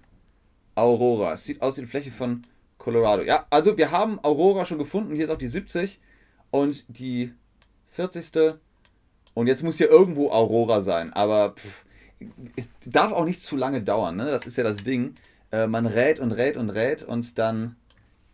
Aurora. 0.74 1.32
Es 1.32 1.44
sieht 1.44 1.62
aus 1.62 1.76
wie 1.76 1.82
die 1.82 1.86
Fläche 1.86 2.10
von 2.10 2.42
Colorado. 2.78 3.22
Ja, 3.22 3.46
also 3.50 3.76
wir 3.76 3.90
haben 3.90 4.18
Aurora 4.22 4.64
schon 4.64 4.78
gefunden. 4.78 5.14
Hier 5.14 5.24
ist 5.24 5.30
auch 5.30 5.38
die 5.38 5.48
70 5.48 6.00
und 6.50 6.84
die 6.88 7.32
40. 7.88 8.54
Und 9.34 9.46
jetzt 9.46 9.62
muss 9.62 9.78
hier 9.78 9.90
irgendwo 9.90 10.30
Aurora 10.30 10.80
sein. 10.80 11.12
Aber 11.12 11.54
pff, 11.54 11.84
es 12.56 12.70
darf 12.84 13.12
auch 13.12 13.24
nicht 13.24 13.42
zu 13.42 13.56
lange 13.56 13.82
dauern. 13.82 14.16
Ne? 14.16 14.26
Das 14.26 14.46
ist 14.46 14.56
ja 14.56 14.64
das 14.64 14.78
Ding. 14.78 15.14
Äh, 15.52 15.66
man 15.66 15.86
rät 15.86 16.20
und 16.20 16.32
rät 16.32 16.56
und 16.56 16.70
rät 16.70 17.02
und 17.02 17.38
dann 17.38 17.76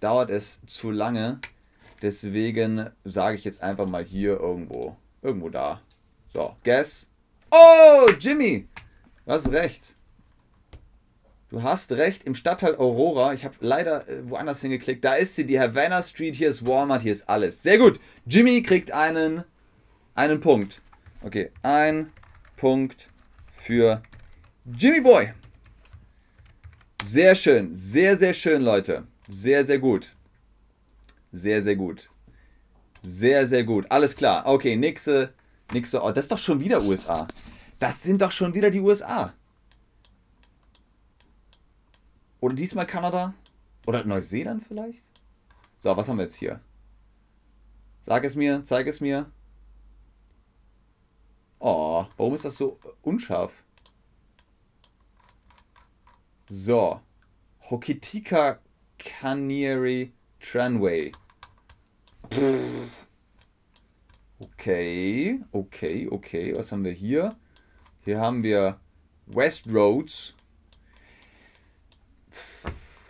dauert 0.00 0.30
es 0.30 0.60
zu 0.66 0.90
lange. 0.90 1.40
Deswegen 2.02 2.90
sage 3.04 3.36
ich 3.36 3.44
jetzt 3.44 3.62
einfach 3.62 3.86
mal 3.86 4.04
hier 4.04 4.38
irgendwo. 4.40 4.96
Irgendwo 5.22 5.50
da. 5.50 5.82
So, 6.32 6.56
guess. 6.64 7.10
Oh, 7.50 8.06
Jimmy! 8.18 8.68
Du 9.30 9.34
hast 9.34 9.52
recht. 9.52 9.94
Du 11.50 11.62
hast 11.62 11.92
recht, 11.92 12.24
im 12.24 12.34
Stadtteil 12.34 12.74
Aurora, 12.74 13.32
ich 13.32 13.44
habe 13.44 13.54
leider 13.60 14.08
äh, 14.08 14.28
woanders 14.28 14.60
hingeklickt, 14.60 15.04
da 15.04 15.14
ist 15.14 15.36
sie, 15.36 15.46
die 15.46 15.60
Havana 15.60 16.02
Street, 16.02 16.34
hier 16.34 16.50
ist 16.50 16.66
Walmart, 16.66 17.02
hier 17.02 17.12
ist 17.12 17.28
alles. 17.28 17.62
Sehr 17.62 17.78
gut. 17.78 18.00
Jimmy 18.26 18.60
kriegt 18.60 18.90
einen, 18.90 19.44
einen 20.16 20.40
Punkt. 20.40 20.82
Okay, 21.22 21.52
ein 21.62 22.10
Punkt 22.56 23.06
für 23.52 24.02
Jimmy 24.64 25.00
Boy. 25.00 25.32
Sehr 27.00 27.36
schön, 27.36 27.72
sehr, 27.72 28.16
sehr 28.16 28.34
schön, 28.34 28.62
Leute. 28.62 29.06
Sehr, 29.28 29.64
sehr 29.64 29.78
gut. 29.78 30.16
Sehr, 31.30 31.62
sehr 31.62 31.76
gut. 31.76 32.10
Sehr, 33.02 33.46
sehr 33.46 33.62
gut. 33.62 33.86
Alles 33.90 34.16
klar. 34.16 34.44
Okay, 34.44 34.74
nächste, 34.74 35.32
nächste 35.72 36.02
Ort. 36.02 36.16
Das 36.16 36.24
ist 36.24 36.32
doch 36.32 36.38
schon 36.38 36.58
wieder 36.58 36.82
USA. 36.82 37.28
Das 37.80 38.02
sind 38.02 38.20
doch 38.20 38.30
schon 38.30 38.52
wieder 38.52 38.70
die 38.70 38.80
USA. 38.80 39.32
Oder 42.38 42.54
diesmal 42.54 42.86
Kanada? 42.86 43.34
Oder 43.86 44.04
Neuseeland 44.04 44.62
vielleicht? 44.66 45.02
So, 45.78 45.96
was 45.96 46.06
haben 46.06 46.18
wir 46.18 46.24
jetzt 46.24 46.34
hier? 46.34 46.60
Sag 48.02 48.24
es 48.24 48.36
mir, 48.36 48.62
zeig 48.64 48.86
es 48.86 49.00
mir. 49.00 49.32
Oh, 51.58 52.04
warum 52.18 52.34
ist 52.34 52.44
das 52.44 52.56
so 52.56 52.78
unscharf? 53.00 53.64
So. 56.50 57.00
Hokitika 57.70 58.58
Canary 58.98 60.12
Tranway. 60.38 61.12
Okay, 64.38 65.40
okay, 65.52 66.08
okay. 66.10 66.54
Was 66.54 66.72
haben 66.72 66.84
wir 66.84 66.92
hier? 66.92 67.36
Hier 68.04 68.20
haben 68.20 68.42
wir 68.42 68.78
West 69.26 69.66
Roads. 69.72 70.34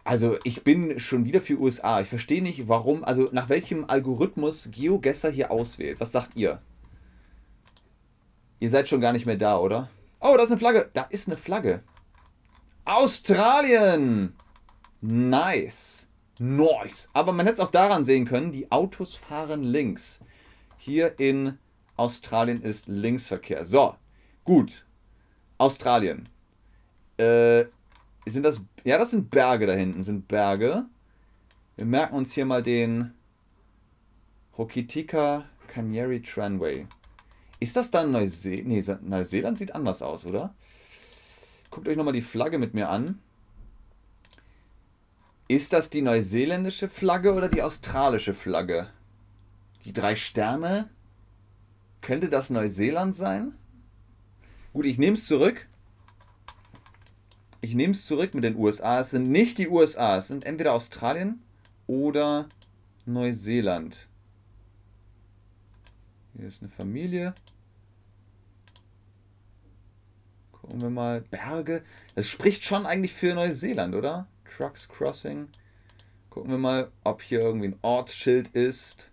Also 0.02 0.38
ich 0.44 0.64
bin 0.64 0.98
schon 0.98 1.24
wieder 1.24 1.40
für 1.40 1.58
USA. 1.58 2.00
Ich 2.00 2.08
verstehe 2.08 2.42
nicht, 2.42 2.68
warum, 2.68 3.04
also 3.04 3.28
nach 3.32 3.48
welchem 3.48 3.84
Algorithmus 3.84 4.70
GeoGesser 4.72 5.30
hier 5.30 5.50
auswählt. 5.50 6.00
Was 6.00 6.12
sagt 6.12 6.36
ihr? 6.36 6.60
Ihr 8.58 8.70
seid 8.70 8.88
schon 8.88 9.00
gar 9.00 9.12
nicht 9.12 9.26
mehr 9.26 9.36
da, 9.36 9.58
oder? 9.58 9.88
Oh, 10.18 10.34
da 10.36 10.42
ist 10.42 10.50
eine 10.50 10.58
Flagge. 10.58 10.90
Da 10.92 11.02
ist 11.02 11.28
eine 11.28 11.36
Flagge. 11.36 11.82
Australien! 12.84 14.34
Nice. 15.00 16.08
Nice. 16.38 17.08
Aber 17.12 17.32
man 17.32 17.46
hätte 17.46 17.62
es 17.62 17.66
auch 17.66 17.70
daran 17.70 18.04
sehen 18.04 18.24
können, 18.24 18.50
die 18.52 18.70
Autos 18.72 19.14
fahren 19.14 19.62
links. 19.62 20.20
Hier 20.76 21.18
in 21.20 21.58
Australien 21.96 22.62
ist 22.62 22.88
Linksverkehr. 22.88 23.64
So, 23.64 23.94
gut. 24.44 24.84
Australien. 25.58 26.28
Äh, 27.18 27.64
sind 28.26 28.44
das. 28.44 28.62
Ja, 28.84 28.98
das 28.98 29.10
sind 29.10 29.30
Berge 29.30 29.66
da 29.66 29.72
hinten, 29.72 30.02
sind 30.02 30.28
Berge. 30.28 30.86
Wir 31.76 31.84
merken 31.84 32.14
uns 32.16 32.32
hier 32.32 32.46
mal 32.46 32.62
den 32.62 33.12
Hokitika 34.56 35.44
Canary 35.66 36.22
Tranway. 36.22 36.86
Ist 37.58 37.76
das 37.76 37.90
dann 37.90 38.12
Neuseeland? 38.12 38.68
Nee, 38.68 38.84
Neuseeland 39.02 39.58
sieht 39.58 39.74
anders 39.74 40.02
aus, 40.02 40.24
oder? 40.24 40.54
Guckt 41.70 41.88
euch 41.88 41.96
nochmal 41.96 42.14
die 42.14 42.22
Flagge 42.22 42.58
mit 42.58 42.74
mir 42.74 42.88
an. 42.88 43.18
Ist 45.46 45.72
das 45.72 45.90
die 45.90 46.02
neuseeländische 46.02 46.88
Flagge 46.88 47.34
oder 47.34 47.48
die 47.48 47.62
australische 47.62 48.34
Flagge? 48.34 48.86
Die 49.84 49.92
drei 49.92 50.16
Sterne? 50.16 50.88
Könnte 52.02 52.28
das 52.28 52.50
Neuseeland 52.50 53.14
sein? 53.14 53.54
Gut, 54.72 54.86
ich 54.86 54.98
nehme 54.98 55.14
es 55.14 55.26
zurück. 55.26 55.66
Ich 57.60 57.74
nehme 57.74 57.92
es 57.92 58.06
zurück 58.06 58.34
mit 58.34 58.44
den 58.44 58.56
USA. 58.56 59.00
Es 59.00 59.10
sind 59.10 59.28
nicht 59.28 59.58
die 59.58 59.68
USA. 59.68 60.16
Es 60.16 60.28
sind 60.28 60.44
entweder 60.44 60.72
Australien 60.74 61.42
oder 61.86 62.48
Neuseeland. 63.04 64.08
Hier 66.36 66.46
ist 66.46 66.62
eine 66.62 66.70
Familie. 66.70 67.34
Gucken 70.52 70.80
wir 70.80 70.90
mal. 70.90 71.20
Berge. 71.20 71.82
Das 72.14 72.28
spricht 72.28 72.64
schon 72.64 72.86
eigentlich 72.86 73.12
für 73.12 73.34
Neuseeland, 73.34 73.94
oder? 73.94 74.28
Trucks 74.44 74.88
Crossing. 74.88 75.48
Gucken 76.30 76.50
wir 76.50 76.58
mal, 76.58 76.90
ob 77.02 77.22
hier 77.22 77.40
irgendwie 77.40 77.68
ein 77.68 77.78
Ortsschild 77.82 78.48
ist. 78.48 79.10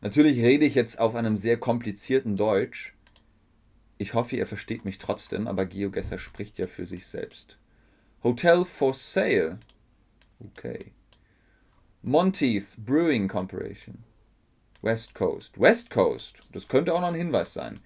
Natürlich 0.00 0.38
rede 0.40 0.66
ich 0.66 0.74
jetzt 0.74 0.98
auf 0.98 1.14
einem 1.14 1.36
sehr 1.36 1.58
komplizierten 1.58 2.36
Deutsch. 2.36 2.92
Ich 4.02 4.14
hoffe, 4.14 4.34
ihr 4.34 4.48
versteht 4.48 4.84
mich 4.84 4.98
trotzdem, 4.98 5.46
aber 5.46 5.64
GeoGesser 5.64 6.18
spricht 6.18 6.58
ja 6.58 6.66
für 6.66 6.86
sich 6.86 7.06
selbst. 7.06 7.56
Hotel 8.24 8.64
for 8.64 8.94
Sale. 8.94 9.60
Okay. 10.40 10.90
Monteith 12.02 12.78
Brewing 12.78 13.28
Corporation. 13.28 14.02
West 14.80 15.14
Coast. 15.14 15.60
West 15.60 15.90
Coast. 15.90 16.42
Das 16.50 16.66
könnte 16.66 16.94
auch 16.94 17.00
noch 17.00 17.10
ein 17.10 17.14
Hinweis 17.14 17.54
sein. 17.54 17.78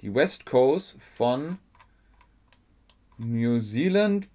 Die 0.00 0.14
West 0.14 0.46
Coast 0.46 0.94
von 1.00 1.58
New 3.18 3.58
Zealand. 3.58 4.28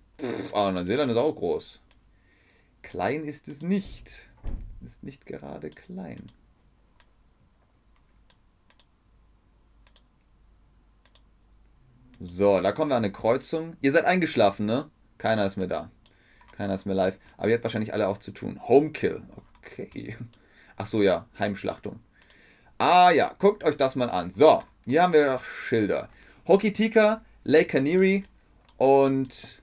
Ah, 0.52 0.74
Neuseeland 0.74 1.10
ist 1.10 1.18
auch 1.18 1.34
groß. 1.34 1.80
Klein 2.82 3.24
ist 3.24 3.48
es 3.48 3.62
nicht. 3.62 4.28
Ist 4.86 5.04
nicht 5.04 5.26
gerade 5.26 5.70
klein. 5.70 6.22
So, 12.22 12.60
da 12.60 12.74
kommen 12.74 12.92
wir 12.92 12.98
an 12.98 13.06
eine 13.06 13.14
Kreuzung. 13.14 13.78
Ihr 13.80 13.94
seid 13.94 14.04
eingeschlafen, 14.04 14.66
ne? 14.66 14.90
Keiner 15.18 15.46
ist 15.46 15.56
mehr 15.56 15.68
da. 15.68 15.90
Keiner 16.58 16.76
ist 16.76 16.86
mehr 16.86 16.96
live. 16.96 17.18
Aber 17.38 17.48
ihr 17.48 17.54
habt 17.56 17.64
wahrscheinlich 17.64 17.94
alle 17.94 18.10
auch 18.10 18.18
zu 18.18 18.32
tun. 18.32 18.60
Homekill. 18.68 19.24
Okay. 19.64 20.18
Ach 20.76 20.86
so, 20.86 21.02
ja. 21.02 21.28
Heimschlachtung. 21.40 22.02
Ah 22.78 23.12
ja, 23.12 23.34
guckt 23.40 23.64
euch 23.64 23.78
das 23.78 23.96
mal 23.96 24.10
an. 24.10 24.30
So, 24.30 24.64
hier 24.84 25.04
haben 25.04 25.14
wir 25.14 25.40
Schilder. 25.40 26.10
Hokitika, 26.46 27.24
Lake 27.46 27.68
Canary 27.68 28.24
und 28.76 29.62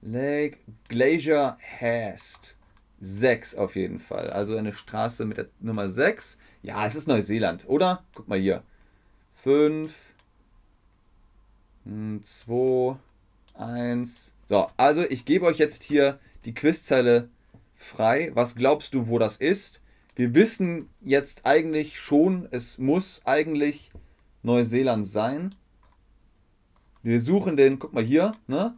Lake 0.00 0.56
Glacier 0.88 1.58
Hast. 1.78 2.56
6 3.00 3.54
auf 3.54 3.76
jeden 3.76 3.98
Fall. 3.98 4.30
Also 4.30 4.56
eine 4.56 4.72
Straße 4.72 5.26
mit 5.26 5.36
der 5.36 5.48
Nummer 5.60 5.90
6. 5.90 6.38
Ja, 6.62 6.86
es 6.86 6.94
ist 6.94 7.06
Neuseeland, 7.06 7.68
oder? 7.68 8.02
Guck 8.14 8.28
mal 8.28 8.38
hier. 8.38 8.62
5, 9.34 9.94
2, 11.88 12.96
1. 13.54 14.32
So, 14.46 14.70
also 14.76 15.02
ich 15.02 15.24
gebe 15.24 15.46
euch 15.46 15.58
jetzt 15.58 15.82
hier 15.82 16.18
die 16.44 16.54
Quizzeile 16.54 17.28
frei. 17.74 18.30
Was 18.34 18.54
glaubst 18.54 18.94
du, 18.94 19.08
wo 19.08 19.18
das 19.18 19.36
ist? 19.36 19.80
Wir 20.14 20.34
wissen 20.34 20.90
jetzt 21.00 21.46
eigentlich 21.46 21.98
schon, 21.98 22.48
es 22.50 22.78
muss 22.78 23.22
eigentlich 23.24 23.90
Neuseeland 24.42 25.06
sein. 25.06 25.54
Wir 27.02 27.20
suchen 27.20 27.56
den, 27.56 27.78
guck 27.78 27.92
mal 27.92 28.04
hier, 28.04 28.32
ne? 28.46 28.76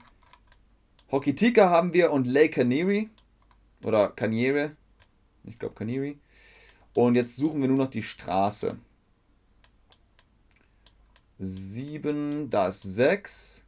Hokitika 1.10 1.70
haben 1.70 1.92
wir 1.92 2.12
und 2.12 2.26
Lake 2.26 2.50
Canary. 2.50 3.10
Oder 3.82 4.10
Canere. 4.10 4.76
Ich 5.44 5.58
glaube 5.58 5.74
Canary. 5.74 6.18
Und 6.94 7.14
jetzt 7.14 7.36
suchen 7.36 7.60
wir 7.60 7.68
nur 7.68 7.78
noch 7.78 7.90
die 7.90 8.02
Straße. 8.02 8.76
7, 11.40 12.49
da 12.50 12.68
ist 12.68 12.82
6. 12.82 13.64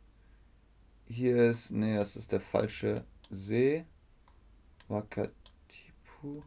Hier 1.09 1.51
ist, 1.51 1.73
ne, 1.73 1.97
das 1.97 2.17
ist 2.17 2.33
der 2.33 2.41
falsche 2.41 3.05
See. 3.31 3.85
Wakatipu. 4.89 6.43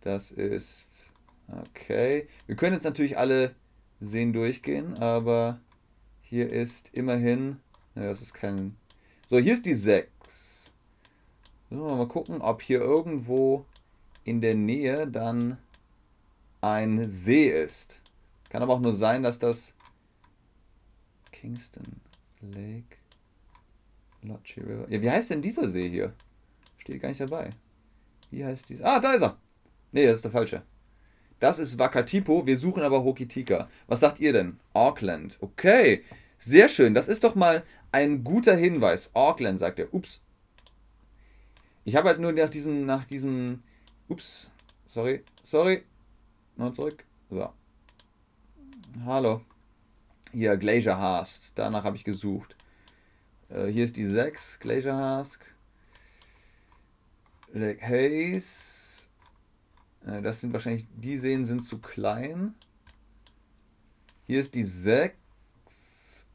Das 0.00 0.30
ist 0.30 1.12
Okay. 1.48 2.28
Wir 2.46 2.56
können 2.56 2.74
jetzt 2.74 2.84
natürlich 2.84 3.18
alle 3.18 3.54
Seen 4.00 4.32
durchgehen, 4.32 4.96
aber 4.98 5.60
hier 6.22 6.50
ist 6.50 6.90
immerhin. 6.92 7.60
Ne, 7.94 8.06
das 8.06 8.22
ist 8.22 8.34
kein. 8.34 8.76
So, 9.26 9.38
hier 9.38 9.52
ist 9.52 9.66
die 9.66 9.74
6. 9.74 10.72
Müssen 11.70 11.84
wir 11.86 11.96
mal 11.96 12.08
gucken, 12.08 12.40
ob 12.40 12.62
hier 12.62 12.80
irgendwo 12.80 13.64
in 14.24 14.40
der 14.40 14.54
Nähe 14.54 15.06
dann 15.06 15.58
ein 16.60 17.08
See 17.08 17.48
ist. 17.48 18.01
Kann 18.52 18.62
aber 18.62 18.74
auch 18.74 18.80
nur 18.80 18.92
sein, 18.92 19.22
dass 19.22 19.38
das 19.38 19.72
Kingston 21.32 21.86
Lake 22.42 22.98
Lodge 24.20 24.56
River. 24.58 24.86
Ja, 24.90 25.00
wie 25.00 25.10
heißt 25.10 25.30
denn 25.30 25.40
dieser 25.40 25.70
See 25.70 25.88
hier? 25.88 26.12
Steht 26.76 27.00
gar 27.00 27.08
nicht 27.08 27.22
dabei. 27.22 27.48
Wie 28.30 28.44
heißt 28.44 28.68
dieser? 28.68 28.84
Ah, 28.84 29.00
da 29.00 29.14
ist 29.14 29.22
er. 29.22 29.38
Nee, 29.90 30.04
das 30.04 30.18
ist 30.18 30.26
der 30.26 30.32
falsche. 30.32 30.62
Das 31.40 31.58
ist 31.58 31.78
Wakatipo. 31.78 32.46
Wir 32.46 32.58
suchen 32.58 32.82
aber 32.82 33.02
Hokitika. 33.02 33.70
Was 33.86 34.00
sagt 34.00 34.20
ihr 34.20 34.34
denn? 34.34 34.60
Auckland. 34.74 35.38
Okay. 35.40 36.04
Sehr 36.36 36.68
schön. 36.68 36.92
Das 36.92 37.08
ist 37.08 37.24
doch 37.24 37.34
mal 37.34 37.62
ein 37.90 38.22
guter 38.22 38.54
Hinweis. 38.54 39.12
Auckland, 39.14 39.60
sagt 39.60 39.78
er. 39.78 39.94
Ups. 39.94 40.20
Ich 41.84 41.96
habe 41.96 42.10
halt 42.10 42.20
nur 42.20 42.32
nach 42.32 42.50
diesem, 42.50 42.84
nach 42.84 43.06
diesem. 43.06 43.62
Ups. 44.08 44.50
Sorry. 44.84 45.24
Sorry. 45.42 45.84
Noch 46.56 46.72
zurück. 46.72 47.02
So. 47.30 47.48
Hallo. 49.00 49.40
Hier, 50.32 50.56
Glacier 50.58 50.98
Hast. 50.98 51.52
Danach 51.58 51.82
habe 51.82 51.96
ich 51.96 52.04
gesucht. 52.04 52.54
Äh, 53.48 53.66
hier 53.66 53.84
ist 53.84 53.96
die 53.96 54.04
6, 54.04 54.60
Glacier 54.60 54.94
Hask. 54.94 55.44
Lake 57.52 57.84
Hayes. 57.84 59.08
Äh, 60.06 60.20
das 60.20 60.40
sind 60.40 60.52
wahrscheinlich, 60.52 60.86
die 60.94 61.16
Seen 61.16 61.44
sind 61.44 61.62
zu 61.62 61.78
klein. 61.78 62.54
Hier 64.24 64.40
ist 64.40 64.54
die 64.54 64.64
6. 64.64 65.16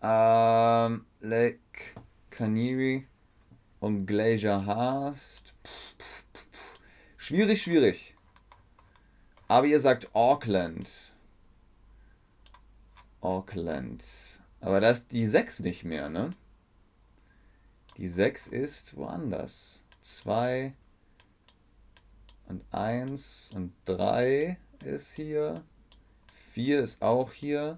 Ähm, 0.01 1.05
Lake 1.21 1.59
Canary 2.31 3.07
und 3.79 4.07
Glacier 4.07 4.65
Hast. 4.65 5.53
Schwierig, 7.17 7.61
schwierig. 7.61 8.15
Aber 9.47 9.67
ihr 9.67 9.79
sagt 9.79 10.13
Auckland. 10.13 11.13
Auckland. 13.21 14.03
Aber 14.59 14.81
da 14.81 14.89
ist 14.89 15.11
die 15.11 15.27
6 15.27 15.61
nicht 15.61 15.83
mehr, 15.83 16.09
ne? 16.09 16.31
Die 17.97 18.07
6 18.07 18.47
ist 18.47 18.95
woanders. 18.95 19.83
2 20.01 20.73
und 22.47 22.63
1 22.71 23.51
und 23.55 23.73
3 23.85 24.57
ist 24.85 25.13
hier. 25.13 25.63
4 26.33 26.81
ist 26.81 27.01
auch 27.01 27.31
hier. 27.31 27.75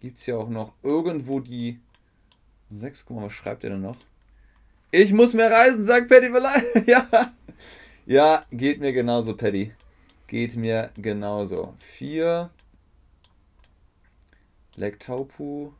Gibt 0.00 0.18
es 0.18 0.24
hier 0.24 0.38
auch 0.38 0.48
noch 0.48 0.74
irgendwo 0.82 1.40
die 1.40 1.80
6? 2.70 3.04
Guck 3.06 3.16
mal, 3.16 3.26
was 3.26 3.32
schreibt 3.32 3.64
ihr 3.64 3.70
denn 3.70 3.82
noch? 3.82 3.96
Ich 4.90 5.12
muss 5.12 5.34
mehr 5.34 5.50
reisen, 5.50 5.84
sagt 5.84 6.08
Patty 6.08 6.30
ja. 6.86 7.32
ja, 8.06 8.44
geht 8.50 8.80
mir 8.80 8.92
genauso, 8.92 9.36
Patty. 9.36 9.72
Geht 10.26 10.56
mir 10.56 10.90
genauso. 10.96 11.74
4. 11.78 12.50
Lake 14.76 14.98
Taupu. 14.98 15.72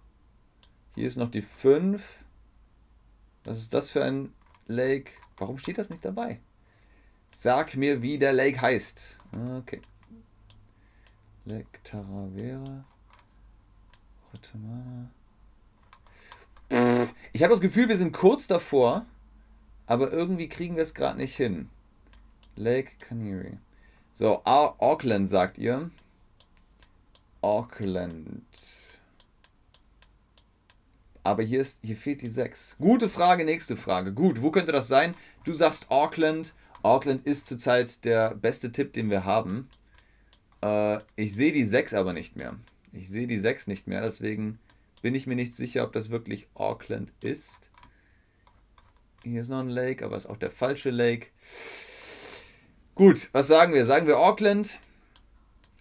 Hier 0.94 1.06
ist 1.06 1.16
noch 1.16 1.30
die 1.30 1.42
5. 1.42 2.24
Was 3.44 3.58
ist 3.58 3.74
das 3.74 3.90
für 3.90 4.02
ein 4.02 4.32
Lake? 4.66 5.12
Warum 5.36 5.58
steht 5.58 5.78
das 5.78 5.90
nicht 5.90 6.04
dabei? 6.04 6.40
Sag 7.30 7.76
mir, 7.76 8.00
wie 8.00 8.18
der 8.18 8.32
Lake 8.32 8.60
heißt. 8.60 9.20
Okay. 9.58 9.82
Lake 11.44 11.78
Taravera. 11.84 12.84
Guatemala. 14.30 15.10
Ich 17.32 17.42
habe 17.42 17.52
das 17.52 17.60
Gefühl, 17.60 17.88
wir 17.88 17.98
sind 17.98 18.12
kurz 18.12 18.46
davor, 18.46 19.04
aber 19.86 20.10
irgendwie 20.10 20.48
kriegen 20.48 20.74
wir 20.74 20.82
es 20.82 20.94
gerade 20.94 21.18
nicht 21.18 21.36
hin. 21.36 21.68
Lake 22.56 22.92
Canary. 22.98 23.58
So, 24.14 24.42
Auckland 24.44 25.28
sagt 25.28 25.58
ihr. 25.58 25.90
Auckland. 27.42 28.42
Aber 31.26 31.42
hier, 31.42 31.60
ist, 31.60 31.80
hier 31.82 31.96
fehlt 31.96 32.22
die 32.22 32.28
6. 32.28 32.76
Gute 32.78 33.08
Frage, 33.08 33.44
nächste 33.44 33.76
Frage. 33.76 34.12
Gut, 34.12 34.42
wo 34.42 34.52
könnte 34.52 34.70
das 34.70 34.86
sein? 34.86 35.16
Du 35.42 35.52
sagst 35.52 35.90
Auckland. 35.90 36.54
Auckland 36.84 37.26
ist 37.26 37.48
zurzeit 37.48 38.04
der 38.04 38.36
beste 38.36 38.70
Tipp, 38.70 38.92
den 38.92 39.10
wir 39.10 39.24
haben. 39.24 39.68
Äh, 40.62 41.00
ich 41.16 41.34
sehe 41.34 41.50
die 41.50 41.64
6 41.64 41.94
aber 41.94 42.12
nicht 42.12 42.36
mehr. 42.36 42.54
Ich 42.92 43.08
sehe 43.08 43.26
die 43.26 43.40
6 43.40 43.66
nicht 43.66 43.88
mehr, 43.88 44.02
deswegen 44.02 44.60
bin 45.02 45.16
ich 45.16 45.26
mir 45.26 45.34
nicht 45.34 45.56
sicher, 45.56 45.82
ob 45.82 45.92
das 45.92 46.10
wirklich 46.10 46.46
Auckland 46.54 47.12
ist. 47.22 47.70
Hier 49.24 49.40
ist 49.40 49.48
noch 49.48 49.58
ein 49.58 49.68
Lake, 49.68 50.04
aber 50.04 50.16
ist 50.16 50.26
auch 50.26 50.36
der 50.36 50.52
falsche 50.52 50.90
Lake. 50.90 51.26
Gut, 52.94 53.30
was 53.32 53.48
sagen 53.48 53.74
wir? 53.74 53.84
Sagen 53.84 54.06
wir 54.06 54.20
Auckland? 54.20 54.78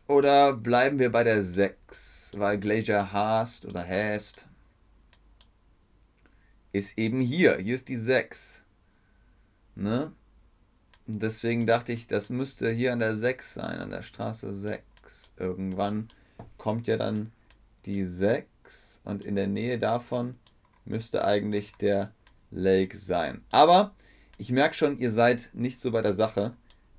Oder 0.08 0.54
bleiben 0.54 0.98
wir 0.98 1.12
bei 1.12 1.24
der 1.24 1.44
6? 1.44 2.32
Weil 2.36 2.58
Glacier 2.58 3.14
Hast 3.14 3.66
oder 3.66 3.88
Hast 3.88 4.48
ist 6.76 6.98
eben 6.98 7.22
hier. 7.22 7.58
Hier 7.58 7.76
ist 7.76 7.88
die 7.88 7.96
6. 7.96 8.62
Ne? 9.76 10.12
Deswegen 11.08 11.66
dachte 11.66 11.94
ich, 11.94 12.08
das 12.08 12.30
müsste 12.30 12.70
hier 12.70 12.92
an 12.92 13.00
der 13.00 13.16
6 13.16 13.54
sein, 13.54 13.80
an 13.80 13.92
der 13.92 14.02
Straße 14.02 14.54
6. 14.54 15.34
Irgendwann 15.38 16.10
kommt 16.58 16.88
ja 16.88 16.98
dann 16.98 17.32
die 17.86 18.04
6 18.04 19.02
und 19.06 19.24
in 19.24 19.36
der 19.36 19.48
Nähe 19.48 19.80
davon 19.80 20.36
müsste 20.84 21.24
eigentlich 21.24 21.76
der 21.76 22.12
Lake 22.52 22.98
sein. 22.98 23.42
Aber 23.52 23.94
ich 24.38 24.52
merke 24.52 24.76
schon, 24.76 24.98
ihr 24.98 25.12
seid 25.12 25.52
nicht 25.54 25.80
so 25.80 25.92
bei 25.92 26.02
der 26.02 26.14
Sache. 26.14 26.56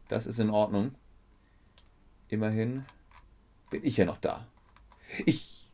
Das 0.08 0.26
ist 0.26 0.38
in 0.38 0.50
Ordnung. 0.50 0.94
Immerhin 2.28 2.86
bin 3.70 3.84
ich 3.84 3.98
ja 3.98 4.04
noch 4.04 4.18
da. 4.18 4.46
Ich, 5.26 5.70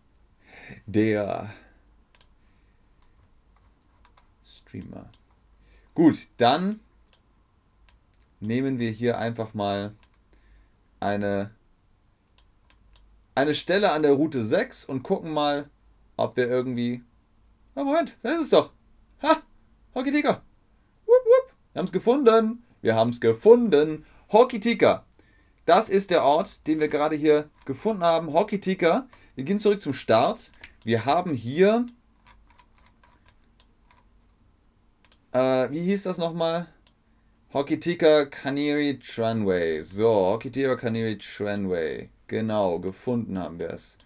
der 0.86 1.52
Streamer. 4.72 5.11
Gut, 5.94 6.28
dann 6.38 6.80
nehmen 8.40 8.78
wir 8.78 8.90
hier 8.90 9.18
einfach 9.18 9.52
mal 9.52 9.94
eine, 10.98 11.50
eine 13.35 13.54
Stelle 13.54 13.92
an 13.92 14.02
der 14.02 14.12
Route 14.12 14.42
6 14.42 14.87
und 14.87 15.02
gucken 15.02 15.32
mal, 15.32 15.68
ob 16.16 16.37
wir 16.37 16.48
irgendwie... 16.48 17.02
Oh, 17.74 17.85
Moment, 17.85 18.16
da 18.22 18.30
ist 18.32 18.42
es 18.42 18.50
doch. 18.50 18.72
Ha! 19.22 19.42
Hockey 19.94 20.11
Tika. 20.11 20.42
Wupp, 21.04 21.24
wupp. 21.26 21.54
Wir 21.72 21.78
haben 21.78 21.87
es 21.87 21.92
gefunden. 21.92 22.64
Wir 22.80 22.94
haben 22.94 23.11
es 23.11 23.20
gefunden. 23.20 24.06
Hockey 24.30 24.58
Tika. 24.58 25.04
Das 25.66 25.90
ist 25.90 26.11
der 26.11 26.24
Ort, 26.24 26.66
den 26.66 26.80
wir 26.80 26.88
gerade 26.88 27.16
hier 27.16 27.50
gefunden 27.66 28.04
haben. 28.04 28.32
Hockey 28.32 28.58
Tika. 28.58 29.06
Wir 29.35 29.44
gehen 29.44 29.58
zurück 29.58 29.82
zum 29.82 29.92
Start. 29.92 30.50
Wir 30.85 31.04
haben 31.04 31.35
hier 31.35 31.87
Äh, 35.32 35.70
wie 35.70 35.82
hieß 35.82 36.02
das 36.04 36.18
nochmal? 36.18 36.68
Hokitika 37.54 38.26
Kaniri 38.26 38.98
Tranway. 38.98 39.82
So, 39.82 40.10
Hokitika 40.32 40.76
Kaniri 40.76 41.16
Tranway. 41.18 42.10
Genau, 42.26 42.78
gefunden 42.80 43.38
haben 43.38 43.58
wir 43.58 43.70
es. 43.70 43.96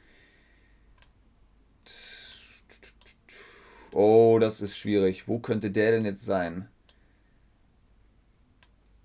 Oh, 3.92 4.38
das 4.40 4.60
ist 4.60 4.76
schwierig. 4.76 5.26
Wo 5.26 5.38
könnte 5.40 5.70
der 5.70 5.92
denn 5.92 6.04
jetzt 6.04 6.24
sein? 6.24 6.68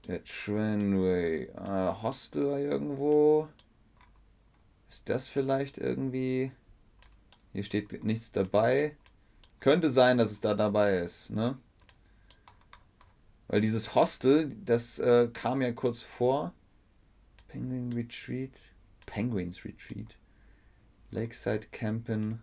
Der 0.07 0.23
Tranway. 0.23 1.45
Äh, 1.45 1.93
Hostel 2.03 2.43
irgendwo. 2.59 3.47
Ist 4.89 5.09
das 5.09 5.27
vielleicht 5.27 5.79
irgendwie... 5.79 6.51
Hier 7.53 7.63
steht 7.63 8.03
nichts 8.03 8.31
dabei. 8.31 8.95
Könnte 9.59 9.89
sein, 9.89 10.17
dass 10.19 10.31
es 10.31 10.41
da 10.41 10.53
dabei 10.53 10.97
ist, 10.99 11.31
ne? 11.31 11.57
Weil 13.51 13.59
dieses 13.59 13.95
Hostel, 13.95 14.55
das 14.63 14.97
äh, 14.99 15.27
kam 15.33 15.61
ja 15.61 15.73
kurz 15.73 16.01
vor. 16.01 16.53
Penguin 17.49 17.91
Retreat. 17.91 18.53
Penguins 19.05 19.65
Retreat. 19.65 20.15
Lakeside 21.09 21.67
Campen. 21.73 22.41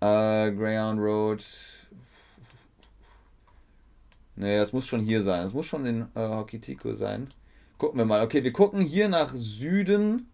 Äh, 0.00 0.52
Greyhound 0.52 1.00
Road. 1.00 1.42
Nee, 4.36 4.58
das 4.58 4.74
muss 4.74 4.86
schon 4.86 5.00
hier 5.00 5.22
sein. 5.22 5.42
Das 5.42 5.54
muss 5.54 5.64
schon 5.64 5.86
in 5.86 6.02
äh, 6.02 6.28
Hokitico 6.28 6.94
sein. 6.94 7.28
Gucken 7.78 7.96
wir 7.96 8.04
mal. 8.04 8.22
Okay, 8.22 8.44
wir 8.44 8.52
gucken 8.52 8.82
hier 8.82 9.08
nach 9.08 9.32
Süden. 9.34 10.28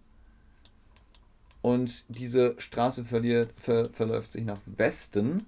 Und 1.63 2.07
diese 2.09 2.61
Straße 2.61 3.05
verliert, 3.05 3.53
ver, 3.55 3.89
verläuft 3.91 4.33
sich 4.33 4.45
nach 4.45 4.59
Westen. 4.67 5.47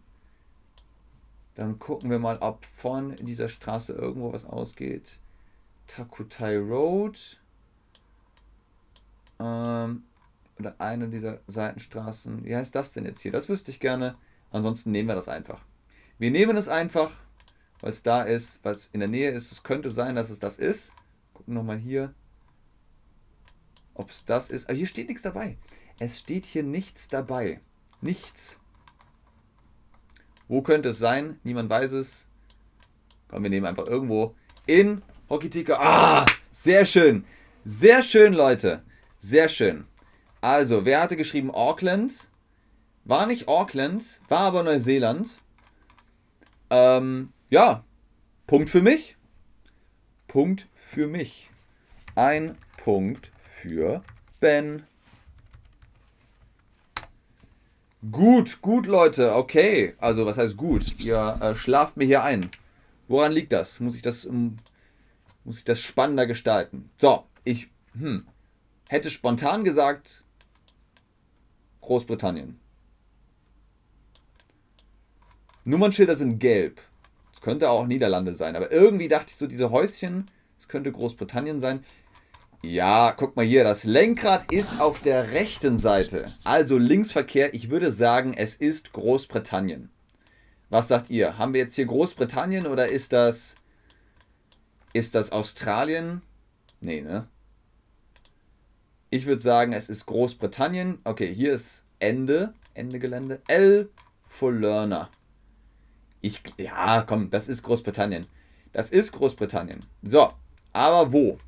Dann 1.60 1.78
gucken 1.78 2.08
wir 2.08 2.18
mal, 2.18 2.38
ob 2.38 2.64
von 2.64 3.14
dieser 3.16 3.50
Straße 3.50 3.92
irgendwo 3.92 4.32
was 4.32 4.46
ausgeht. 4.46 5.18
Takutai 5.86 6.56
Road. 6.56 7.38
Ähm, 9.38 10.04
oder 10.58 10.74
eine 10.78 11.10
dieser 11.10 11.40
Seitenstraßen. 11.48 12.46
Wie 12.46 12.56
heißt 12.56 12.74
das 12.74 12.94
denn 12.94 13.04
jetzt 13.04 13.20
hier? 13.20 13.30
Das 13.30 13.50
wüsste 13.50 13.70
ich 13.70 13.78
gerne. 13.78 14.16
Ansonsten 14.50 14.90
nehmen 14.90 15.08
wir 15.08 15.14
das 15.14 15.28
einfach. 15.28 15.62
Wir 16.16 16.30
nehmen 16.30 16.56
es 16.56 16.68
einfach, 16.68 17.12
weil 17.82 17.90
es 17.90 18.02
da 18.02 18.22
ist, 18.22 18.64
weil 18.64 18.72
es 18.72 18.88
in 18.94 19.00
der 19.00 19.10
Nähe 19.10 19.30
ist. 19.30 19.52
Es 19.52 19.62
könnte 19.62 19.90
sein, 19.90 20.16
dass 20.16 20.30
es 20.30 20.38
das 20.38 20.58
ist. 20.58 20.92
Gucken 21.34 21.52
nochmal 21.52 21.76
hier, 21.76 22.14
ob 23.92 24.08
es 24.08 24.24
das 24.24 24.48
ist. 24.48 24.70
Aber 24.70 24.78
hier 24.78 24.86
steht 24.86 25.08
nichts 25.08 25.24
dabei. 25.24 25.58
Es 25.98 26.20
steht 26.20 26.46
hier 26.46 26.62
nichts 26.62 27.08
dabei. 27.08 27.60
Nichts. 28.00 28.60
Wo 30.50 30.62
könnte 30.62 30.88
es 30.88 30.98
sein? 30.98 31.38
Niemand 31.44 31.70
weiß 31.70 31.92
es. 31.92 32.26
Komm, 33.28 33.44
wir 33.44 33.50
nehmen 33.50 33.66
einfach 33.66 33.86
irgendwo 33.86 34.34
in 34.66 35.00
Hokitika. 35.28 35.78
Ah, 35.78 36.26
sehr 36.50 36.84
schön. 36.84 37.24
Sehr 37.64 38.02
schön, 38.02 38.32
Leute. 38.34 38.82
Sehr 39.20 39.48
schön. 39.48 39.86
Also, 40.40 40.84
wer 40.84 41.02
hatte 41.02 41.16
geschrieben 41.16 41.52
Auckland? 41.52 42.26
War 43.04 43.26
nicht 43.26 43.46
Auckland, 43.46 44.20
war 44.26 44.40
aber 44.40 44.64
Neuseeland. 44.64 45.38
Ähm, 46.68 47.32
ja, 47.48 47.84
Punkt 48.48 48.70
für 48.70 48.82
mich. 48.82 49.16
Punkt 50.26 50.66
für 50.74 51.06
mich. 51.06 51.48
Ein 52.16 52.58
Punkt 52.76 53.30
für 53.38 54.02
Ben. 54.40 54.82
Gut, 58.08 58.62
gut, 58.62 58.86
Leute. 58.86 59.34
Okay. 59.34 59.94
Also, 59.98 60.24
was 60.24 60.38
heißt 60.38 60.56
gut? 60.56 60.98
Ihr 61.00 61.38
äh, 61.40 61.54
schlaft 61.54 61.96
mir 61.96 62.06
hier 62.06 62.22
ein. 62.22 62.50
Woran 63.08 63.32
liegt 63.32 63.52
das? 63.52 63.80
Muss 63.80 63.94
ich 63.94 64.02
das, 64.02 64.24
um, 64.24 64.56
muss 65.44 65.58
ich 65.58 65.64
das 65.64 65.80
spannender 65.80 66.26
gestalten? 66.26 66.90
So, 66.96 67.24
ich 67.44 67.68
hm, 67.92 68.24
hätte 68.88 69.10
spontan 69.10 69.64
gesagt 69.64 70.22
Großbritannien. 71.82 72.58
Nummernschilder 75.64 76.16
sind 76.16 76.38
gelb. 76.38 76.80
Es 77.34 77.40
könnte 77.42 77.68
auch 77.68 77.86
Niederlande 77.86 78.32
sein, 78.32 78.56
aber 78.56 78.70
irgendwie 78.72 79.08
dachte 79.08 79.26
ich 79.28 79.36
so, 79.36 79.46
diese 79.46 79.70
Häuschen, 79.70 80.26
es 80.58 80.68
könnte 80.68 80.90
Großbritannien 80.90 81.60
sein. 81.60 81.84
Ja, 82.62 83.12
guck 83.12 83.36
mal 83.36 83.44
hier, 83.44 83.64
das 83.64 83.84
Lenkrad 83.84 84.52
ist 84.52 84.80
auf 84.80 85.00
der 85.00 85.32
rechten 85.32 85.78
Seite. 85.78 86.26
Also 86.44 86.76
Linksverkehr, 86.76 87.54
ich 87.54 87.70
würde 87.70 87.90
sagen, 87.90 88.34
es 88.34 88.54
ist 88.54 88.92
Großbritannien. 88.92 89.90
Was 90.68 90.88
sagt 90.88 91.08
ihr? 91.10 91.38
Haben 91.38 91.54
wir 91.54 91.60
jetzt 91.60 91.74
hier 91.74 91.86
Großbritannien 91.86 92.66
oder 92.66 92.88
ist 92.88 93.12
das 93.12 93.56
ist 94.92 95.14
das 95.14 95.32
Australien? 95.32 96.20
Nee, 96.80 97.00
ne? 97.00 97.28
Ich 99.08 99.26
würde 99.26 99.40
sagen, 99.40 99.72
es 99.72 99.88
ist 99.88 100.06
Großbritannien. 100.06 100.98
Okay, 101.04 101.32
hier 101.32 101.54
ist 101.54 101.84
Ende, 101.98 102.54
Ende 102.74 102.98
Gelände. 102.98 103.40
L 103.48 103.88
for 104.24 104.52
Learner. 104.52 105.08
Ich, 106.20 106.42
ja, 106.58 107.02
komm, 107.02 107.30
das 107.30 107.48
ist 107.48 107.62
Großbritannien. 107.62 108.26
Das 108.72 108.90
ist 108.90 109.12
Großbritannien. 109.12 109.80
So, 110.02 110.32
aber 110.72 111.12
wo 111.12 111.38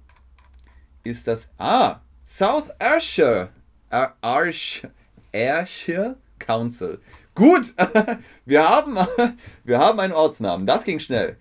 ist 1.02 1.26
das? 1.28 1.50
Ah, 1.58 2.00
South 2.24 2.70
Ayrshire. 2.78 3.50
Ayrshire, 3.90 4.90
Ayrshire 5.32 6.16
Council. 6.38 7.00
Gut, 7.34 7.74
wir 8.44 8.68
haben, 8.68 8.96
wir 9.64 9.78
haben 9.78 10.00
einen 10.00 10.12
Ortsnamen. 10.12 10.66
Das 10.66 10.84
ging 10.84 10.98
schnell. 10.98 11.36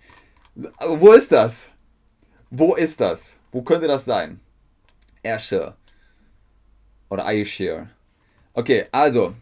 Aber 0.76 1.00
wo 1.00 1.12
ist 1.12 1.32
das? 1.32 1.68
Wo 2.50 2.74
ist 2.74 3.00
das? 3.00 3.36
Wo 3.50 3.62
könnte 3.62 3.86
das 3.86 4.04
sein? 4.04 4.40
Ayrshire. 5.22 5.76
Oder 7.08 7.26
Ayrshire. 7.26 7.88
Okay, 8.54 8.86
also. 8.90 9.34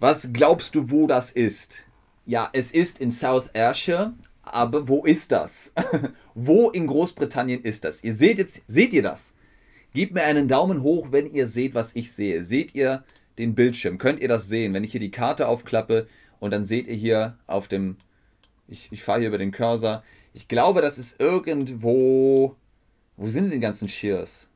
Was 0.00 0.32
glaubst 0.32 0.74
du, 0.76 0.90
wo 0.90 1.08
das 1.08 1.32
ist? 1.32 1.84
Ja, 2.24 2.50
es 2.52 2.70
ist 2.70 3.00
in 3.00 3.10
South 3.10 3.48
Ayrshire, 3.54 4.12
aber 4.54 4.88
wo 4.88 5.04
ist 5.04 5.32
das? 5.32 5.72
wo 6.34 6.70
in 6.70 6.86
Großbritannien 6.86 7.62
ist 7.62 7.84
das? 7.84 8.02
Ihr 8.04 8.14
seht 8.14 8.38
jetzt, 8.38 8.62
seht 8.66 8.92
ihr 8.92 9.02
das? 9.02 9.34
Gebt 9.94 10.14
mir 10.14 10.22
einen 10.22 10.48
Daumen 10.48 10.82
hoch, 10.82 11.08
wenn 11.10 11.26
ihr 11.26 11.48
seht, 11.48 11.74
was 11.74 11.94
ich 11.96 12.12
sehe. 12.12 12.44
Seht 12.44 12.74
ihr 12.74 13.04
den 13.38 13.54
Bildschirm? 13.54 13.98
Könnt 13.98 14.20
ihr 14.20 14.28
das 14.28 14.48
sehen? 14.48 14.74
Wenn 14.74 14.84
ich 14.84 14.92
hier 14.92 15.00
die 15.00 15.10
Karte 15.10 15.48
aufklappe 15.48 16.06
und 16.40 16.52
dann 16.52 16.64
seht 16.64 16.86
ihr 16.86 16.94
hier 16.94 17.38
auf 17.46 17.68
dem, 17.68 17.96
ich, 18.66 18.88
ich 18.92 19.02
fahre 19.02 19.20
hier 19.20 19.28
über 19.28 19.38
den 19.38 19.52
Cursor. 19.52 20.02
Ich 20.34 20.48
glaube, 20.48 20.82
das 20.82 20.98
ist 20.98 21.20
irgendwo, 21.20 22.54
wo 23.16 23.28
sind 23.28 23.44
denn 23.44 23.52
die 23.52 23.60
ganzen 23.60 23.88
Shears? 23.88 24.48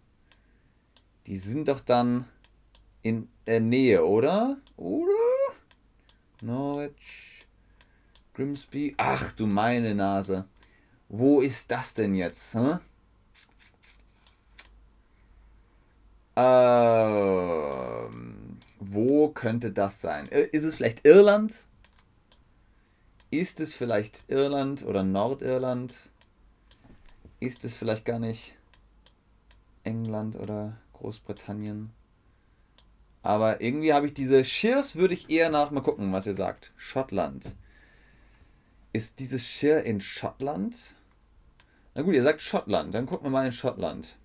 Die 1.26 1.38
sind 1.38 1.68
doch 1.68 1.80
dann 1.80 2.26
in 3.02 3.28
der 3.46 3.60
Nähe, 3.60 4.04
oder? 4.04 4.58
Oder? 4.76 5.12
Norwich. 6.40 7.31
Grimsby. 8.42 8.94
Ach 8.96 9.32
du 9.32 9.46
meine 9.46 9.94
Nase. 9.94 10.46
Wo 11.08 11.40
ist 11.40 11.70
das 11.70 11.94
denn 11.94 12.16
jetzt? 12.16 12.54
Hm? 12.54 12.80
Ähm, 16.34 17.28
wo 18.80 19.28
könnte 19.28 19.70
das 19.70 20.00
sein? 20.00 20.26
Ist 20.26 20.64
es 20.64 20.74
vielleicht 20.74 21.06
Irland? 21.06 21.60
Ist 23.30 23.60
es 23.60 23.74
vielleicht 23.74 24.24
Irland 24.26 24.84
oder 24.84 25.04
Nordirland? 25.04 25.94
Ist 27.38 27.64
es 27.64 27.76
vielleicht 27.76 28.04
gar 28.04 28.18
nicht 28.18 28.54
England 29.84 30.34
oder 30.34 30.78
Großbritannien? 30.94 31.90
Aber 33.22 33.60
irgendwie 33.60 33.92
habe 33.92 34.08
ich 34.08 34.14
diese 34.14 34.44
Shears, 34.44 34.96
würde 34.96 35.14
ich 35.14 35.30
eher 35.30 35.48
nach 35.48 35.70
mal 35.70 35.82
gucken, 35.82 36.12
was 36.12 36.26
ihr 36.26 36.34
sagt. 36.34 36.72
Schottland. 36.76 37.54
Ist 38.92 39.20
dieses 39.20 39.46
Shire 39.46 39.80
in 39.80 40.00
Schottland? 40.00 40.94
Na 41.94 42.02
gut, 42.02 42.14
ihr 42.14 42.22
sagt 42.22 42.42
Schottland. 42.42 42.94
Dann 42.94 43.06
gucken 43.06 43.26
wir 43.26 43.30
mal 43.30 43.46
in 43.46 43.52
Schottland. 43.52 44.16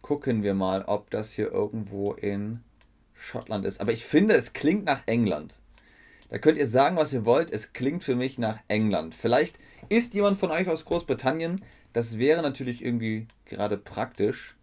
Gucken 0.00 0.42
wir 0.42 0.54
mal, 0.54 0.82
ob 0.82 1.10
das 1.10 1.32
hier 1.32 1.52
irgendwo 1.52 2.12
in 2.12 2.62
Schottland 3.14 3.64
ist. 3.64 3.80
Aber 3.80 3.92
ich 3.92 4.04
finde, 4.04 4.34
es 4.34 4.52
klingt 4.52 4.84
nach 4.84 5.02
England. 5.06 5.58
Da 6.30 6.38
könnt 6.38 6.56
ihr 6.56 6.66
sagen, 6.66 6.96
was 6.96 7.12
ihr 7.12 7.26
wollt. 7.26 7.50
Es 7.50 7.74
klingt 7.74 8.02
für 8.04 8.16
mich 8.16 8.38
nach 8.38 8.58
England. 8.68 9.14
Vielleicht 9.14 9.58
ist 9.90 10.14
jemand 10.14 10.38
von 10.38 10.50
euch 10.50 10.68
aus 10.68 10.86
Großbritannien. 10.86 11.62
Das 11.92 12.18
wäre 12.18 12.40
natürlich 12.40 12.82
irgendwie 12.82 13.26
gerade 13.44 13.76
praktisch. 13.76 14.56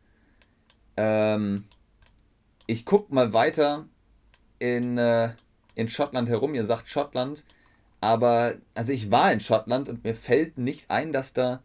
Ähm, 0.97 1.65
ich 2.65 2.85
gucke 2.85 3.13
mal 3.13 3.33
weiter 3.33 3.87
in, 4.57 4.97
äh, 4.97 5.33
in 5.75 5.87
Schottland 5.87 6.27
herum. 6.27 6.55
Ihr 6.55 6.65
sagt 6.65 6.87
Schottland. 6.87 7.43
Aber, 8.01 8.55
also 8.75 8.93
ich 8.93 9.11
war 9.11 9.31
in 9.31 9.39
Schottland 9.39 9.89
und 9.89 10.03
mir 10.03 10.15
fällt 10.15 10.57
nicht 10.57 10.89
ein, 10.89 11.11
dass 11.11 11.33
da 11.33 11.61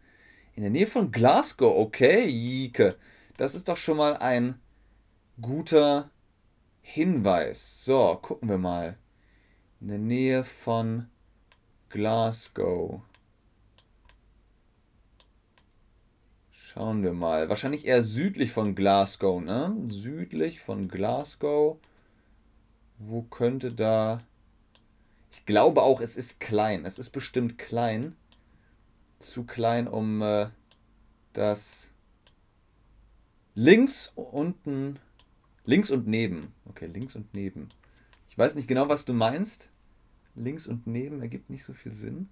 in 0.55 0.63
der 0.63 0.71
Nähe 0.71 0.87
von 0.87 1.11
Glasgow, 1.11 1.77
okay, 1.77 2.27
Jike, 2.27 2.97
das 3.37 3.55
ist 3.55 3.69
doch 3.69 3.77
schon 3.77 3.97
mal 3.97 4.17
ein 4.17 4.61
guter 5.41 6.11
Hinweis. 6.81 7.85
So, 7.85 8.19
gucken 8.21 8.49
wir 8.49 8.59
mal. 8.59 8.97
In 9.81 9.89
der 9.89 9.99
Nähe 9.99 10.45
von 10.45 11.09
Glasgow. 11.89 13.01
Schauen 16.51 17.03
wir 17.03 17.13
mal. 17.13 17.49
Wahrscheinlich 17.49 17.87
eher 17.87 18.03
südlich 18.03 18.51
von 18.51 18.75
Glasgow, 18.75 19.41
ne? 19.41 19.77
Südlich 19.89 20.61
von 20.61 20.89
Glasgow. 20.89 21.79
Wo 22.99 23.23
könnte 23.23 23.73
da 23.73 24.19
ich 25.35 25.47
glaube 25.47 25.83
auch, 25.83 26.01
es 26.01 26.17
ist 26.17 26.39
klein. 26.39 26.85
Es 26.85 26.99
ist 26.99 27.11
bestimmt 27.11 27.59
klein. 27.59 28.15
Zu 29.19 29.45
klein, 29.45 29.89
um 29.89 30.23
äh, 30.23 30.47
das 31.33 31.91
links 33.55 34.13
unten. 34.15 35.01
Links 35.65 35.91
und 35.91 36.07
neben. 36.07 36.53
Okay, 36.67 36.87
links 36.87 37.17
und 37.17 37.35
neben. 37.35 37.69
Ich 38.29 38.39
weiß 38.39 38.55
nicht 38.55 38.69
genau, 38.69 38.89
was 38.89 39.05
du 39.05 39.13
meinst. 39.13 39.69
Links 40.37 40.69
und 40.69 40.87
neben 40.87 41.21
ergibt 41.21 41.51
nicht 41.51 41.65
so 41.65 41.73
viel 41.73 41.93
Sinn. 41.93 42.29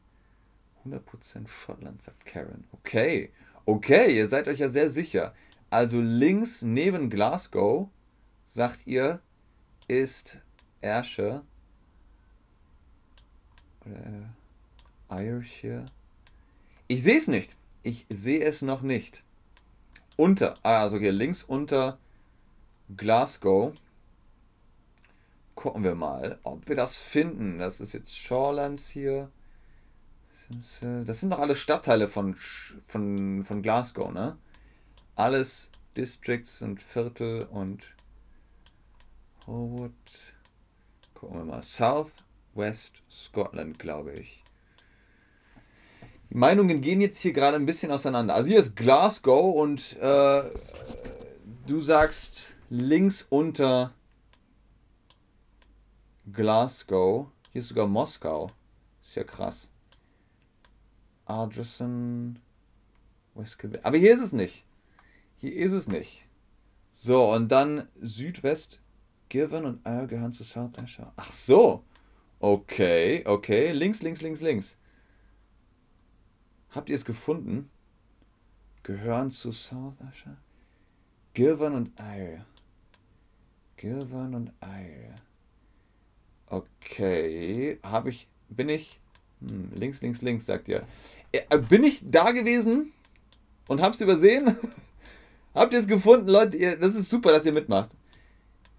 100% 0.84 1.48
Schottland, 1.48 2.02
sagt 2.02 2.24
Karen. 2.24 2.64
Okay. 2.72 3.30
Okay, 3.64 4.16
ihr 4.16 4.28
seid 4.28 4.46
euch 4.46 4.60
ja 4.60 4.68
sehr 4.68 4.90
sicher. 4.90 5.34
Also 5.70 6.00
links 6.00 6.62
neben 6.62 7.10
Glasgow, 7.10 7.88
sagt 8.46 8.86
ihr, 8.86 9.20
ist 9.88 10.38
Ayrshire 10.80 11.44
oder 13.84 13.96
äh, 13.96 15.24
Ayrshire. 15.24 15.86
Ich 16.88 17.02
sehe 17.02 17.16
es 17.16 17.28
nicht. 17.28 17.56
Ich 17.82 18.06
sehe 18.08 18.44
es 18.44 18.62
noch 18.62 18.82
nicht. 18.82 19.22
Unter, 20.16 20.54
ah, 20.62 20.82
also 20.82 20.98
hier 20.98 21.12
links 21.12 21.42
unter 21.42 21.98
Glasgow. 22.96 23.72
Gucken 25.54 25.84
wir 25.84 25.94
mal, 25.94 26.38
ob 26.42 26.68
wir 26.68 26.76
das 26.76 26.96
finden. 26.96 27.58
Das 27.58 27.80
ist 27.80 27.92
jetzt 27.94 28.16
Shorelands 28.16 28.88
hier. 28.88 29.30
Das 31.06 31.20
sind 31.20 31.30
doch 31.30 31.38
alle 31.38 31.56
Stadtteile 31.56 32.08
von, 32.08 32.34
von, 32.34 33.42
von 33.42 33.62
Glasgow, 33.62 34.12
ne? 34.12 34.36
Alles 35.14 35.70
Districts 35.96 36.62
und 36.62 36.80
Viertel 36.80 37.44
und 37.44 37.94
Howard. 39.46 39.92
Gucken 41.14 41.38
wir 41.38 41.44
mal. 41.44 41.62
South 41.62 42.22
West 42.54 43.02
Scotland, 43.10 43.78
glaube 43.78 44.12
ich. 44.12 44.42
Die 46.30 46.36
Meinungen 46.36 46.80
gehen 46.80 47.00
jetzt 47.00 47.18
hier 47.18 47.32
gerade 47.32 47.56
ein 47.56 47.66
bisschen 47.66 47.92
auseinander. 47.92 48.34
Also 48.34 48.48
hier 48.48 48.58
ist 48.58 48.74
Glasgow 48.74 49.54
und 49.54 49.96
äh, 50.00 50.42
du 51.66 51.80
sagst 51.80 52.54
links 52.70 53.26
unter 53.28 53.92
Glasgow. 56.32 57.26
Hier 57.50 57.60
ist 57.60 57.68
sogar 57.68 57.86
Moskau. 57.86 58.50
Ist 59.02 59.16
ja 59.16 59.24
krass. 59.24 59.68
Ardrossan. 61.26 62.38
Aber 63.82 63.96
hier 63.96 64.14
ist 64.14 64.20
es 64.20 64.32
nicht. 64.32 64.64
Hier 65.36 65.54
ist 65.54 65.72
es 65.72 65.88
nicht. 65.88 66.26
So, 66.92 67.32
und 67.32 67.48
dann 67.48 67.88
Südwest. 68.00 68.80
Given 69.28 69.64
und 69.64 69.86
Isle 69.86 70.06
gehören 70.06 70.32
zu 70.32 70.44
South 70.44 70.76
Ayrshire. 70.78 71.12
Ach 71.16 71.30
so. 71.30 71.84
Okay, 72.42 73.22
okay. 73.24 73.70
Links, 73.70 74.02
links, 74.02 74.20
links, 74.20 74.40
links. 74.40 74.76
Habt 76.70 76.88
ihr 76.88 76.96
es 76.96 77.04
gefunden? 77.04 77.70
Gehören 78.82 79.30
zu 79.30 79.52
South 79.52 80.00
Ayrshire? 80.00 80.36
Gilvan 81.34 81.76
und 81.76 81.92
Isle. 82.00 82.44
Gilvan 83.76 84.34
und 84.34 84.52
Isle. 84.60 85.14
Okay. 86.46 87.78
Habe 87.84 88.10
ich. 88.10 88.26
Bin 88.48 88.68
ich. 88.68 88.98
Hm, 89.40 89.70
links, 89.76 90.02
links, 90.02 90.20
links, 90.20 90.44
sagt 90.44 90.66
ihr. 90.66 90.84
Äh, 91.30 91.58
bin 91.58 91.84
ich 91.84 92.10
da 92.10 92.32
gewesen 92.32 92.92
und 93.68 93.80
hab's 93.80 94.00
übersehen? 94.00 94.56
Habt 95.54 95.74
ihr 95.74 95.78
es 95.78 95.86
gefunden, 95.86 96.26
Leute? 96.26 96.76
Das 96.78 96.96
ist 96.96 97.08
super, 97.08 97.30
dass 97.30 97.46
ihr 97.46 97.52
mitmacht. 97.52 97.90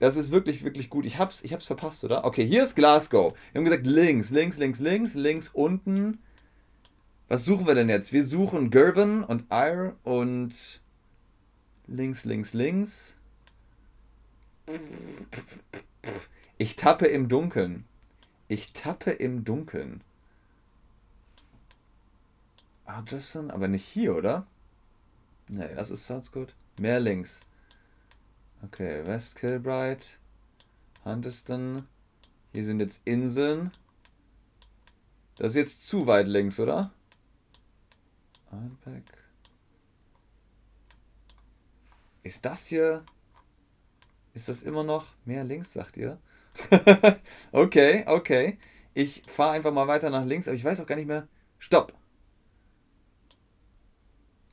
Das 0.04 0.18
ist 0.18 0.32
wirklich, 0.32 0.66
wirklich 0.66 0.90
gut. 0.90 1.06
Ich 1.06 1.18
hab's, 1.18 1.46
ich 1.46 1.54
hab's 1.54 1.66
verpasst, 1.66 2.04
oder? 2.04 2.26
Okay, 2.26 2.46
hier 2.46 2.64
ist 2.64 2.76
Glasgow. 2.76 3.34
Wir 3.54 3.60
haben 3.60 3.64
gesagt 3.64 3.88
links, 3.88 4.32
links, 4.32 4.58
links, 4.58 4.82
links, 4.82 5.14
links, 5.14 5.48
unten. 5.48 6.20
Was 7.30 7.46
suchen 7.46 7.66
wir 7.68 7.74
denn 7.74 7.88
jetzt? 7.88 8.12
Wir 8.12 8.26
suchen 8.26 8.70
Girvan 8.70 9.24
und 9.24 9.46
Ire 9.50 9.96
und 10.04 10.82
links, 11.88 12.26
links, 12.26 12.52
links. 12.52 13.16
Ich 16.58 16.76
tappe 16.76 17.06
im 17.06 17.30
Dunkeln. 17.30 17.86
Ich 18.50 18.74
tappe 18.74 19.12
im 19.12 19.46
Dunkeln. 19.46 20.02
Ah, 22.86 23.04
Justin, 23.08 23.52
aber 23.52 23.70
nicht 23.70 23.86
hier, 23.86 24.18
oder? 24.18 24.46
Nee, 25.48 25.74
das 25.78 25.92
ist 25.92 26.06
Salzgut. 26.08 26.54
Mehr 26.78 27.00
links. 27.00 27.40
Okay, 28.64 29.06
West 29.06 29.36
Kilbride. 29.36 30.04
Hunterston. 31.04 31.88
Hier 32.54 32.64
sind 32.64 32.80
jetzt 32.80 33.02
Inseln. 33.06 33.72
Das 35.38 35.50
ist 35.50 35.56
jetzt 35.56 35.88
zu 35.88 36.08
weit 36.08 36.28
links, 36.28 36.60
oder? 36.60 36.92
Einpack. 38.52 39.04
Ist 42.22 42.46
das 42.46 42.68
hier. 42.68 43.04
Ist 44.34 44.48
das 44.48 44.64
immer 44.64 44.84
noch 44.84 45.08
mehr 45.26 45.44
links, 45.44 45.74
sagt 45.74 45.98
ihr? 45.98 46.18
okay, 47.52 48.06
okay. 48.08 48.58
Ich 48.94 49.24
fahre 49.26 49.52
einfach 49.52 49.74
mal 49.74 49.88
weiter 49.88 50.10
nach 50.10 50.26
links, 50.26 50.48
aber 50.48 50.56
ich 50.56 50.64
weiß 50.64 50.80
auch 50.80 50.88
gar 50.88 50.96
nicht 50.96 51.08
mehr. 51.08 51.28
Stopp! 51.60 51.94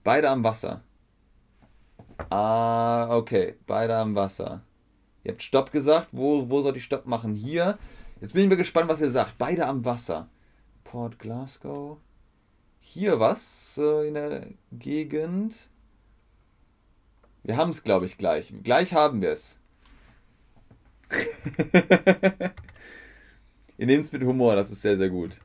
Beide 0.03 0.31
am 0.31 0.43
Wasser. 0.43 0.83
Ah, 2.29 3.09
okay. 3.17 3.57
Beide 3.67 3.97
am 3.97 4.15
Wasser. 4.15 4.63
Ihr 5.25 5.33
habt 5.33 5.43
Stopp 5.43 5.73
gesagt. 5.73 6.09
Wo, 6.13 6.49
wo 6.49 6.63
soll 6.63 6.77
ich 6.77 6.85
Stopp 6.85 7.07
machen? 7.07 7.35
Hier. 7.35 7.79
Jetzt 8.21 8.35
bin 8.35 8.43
ich 8.43 8.49
mal 8.49 8.57
gespannt, 8.57 8.89
was 8.89 9.01
ihr 9.01 9.11
sagt. 9.11 9.39
Beide 9.39 9.67
am 9.67 9.85
Wasser. 9.85 10.29
Port 10.85 11.19
Glasgow. 11.19 11.99
Hier 12.81 13.21
was 13.21 13.79
äh, 13.79 14.09
in 14.09 14.15
der 14.15 14.47
Gegend. 14.73 15.69
Wir 17.43 17.57
haben 17.57 17.71
es, 17.71 17.83
glaube 17.83 18.07
ich, 18.07 18.19
gleich. 18.19 18.53
Gleich 18.63 18.93
haben 18.93 19.21
wir 19.23 19.31
es. 19.31 19.57
Ihr 23.79 23.87
nehmt 23.87 24.05
es 24.05 24.13
mit 24.13 24.23
Humor, 24.23 24.57
das 24.57 24.71
ist 24.71 24.83
sehr, 24.83 24.97
sehr 24.97 25.09
gut. 25.09 25.41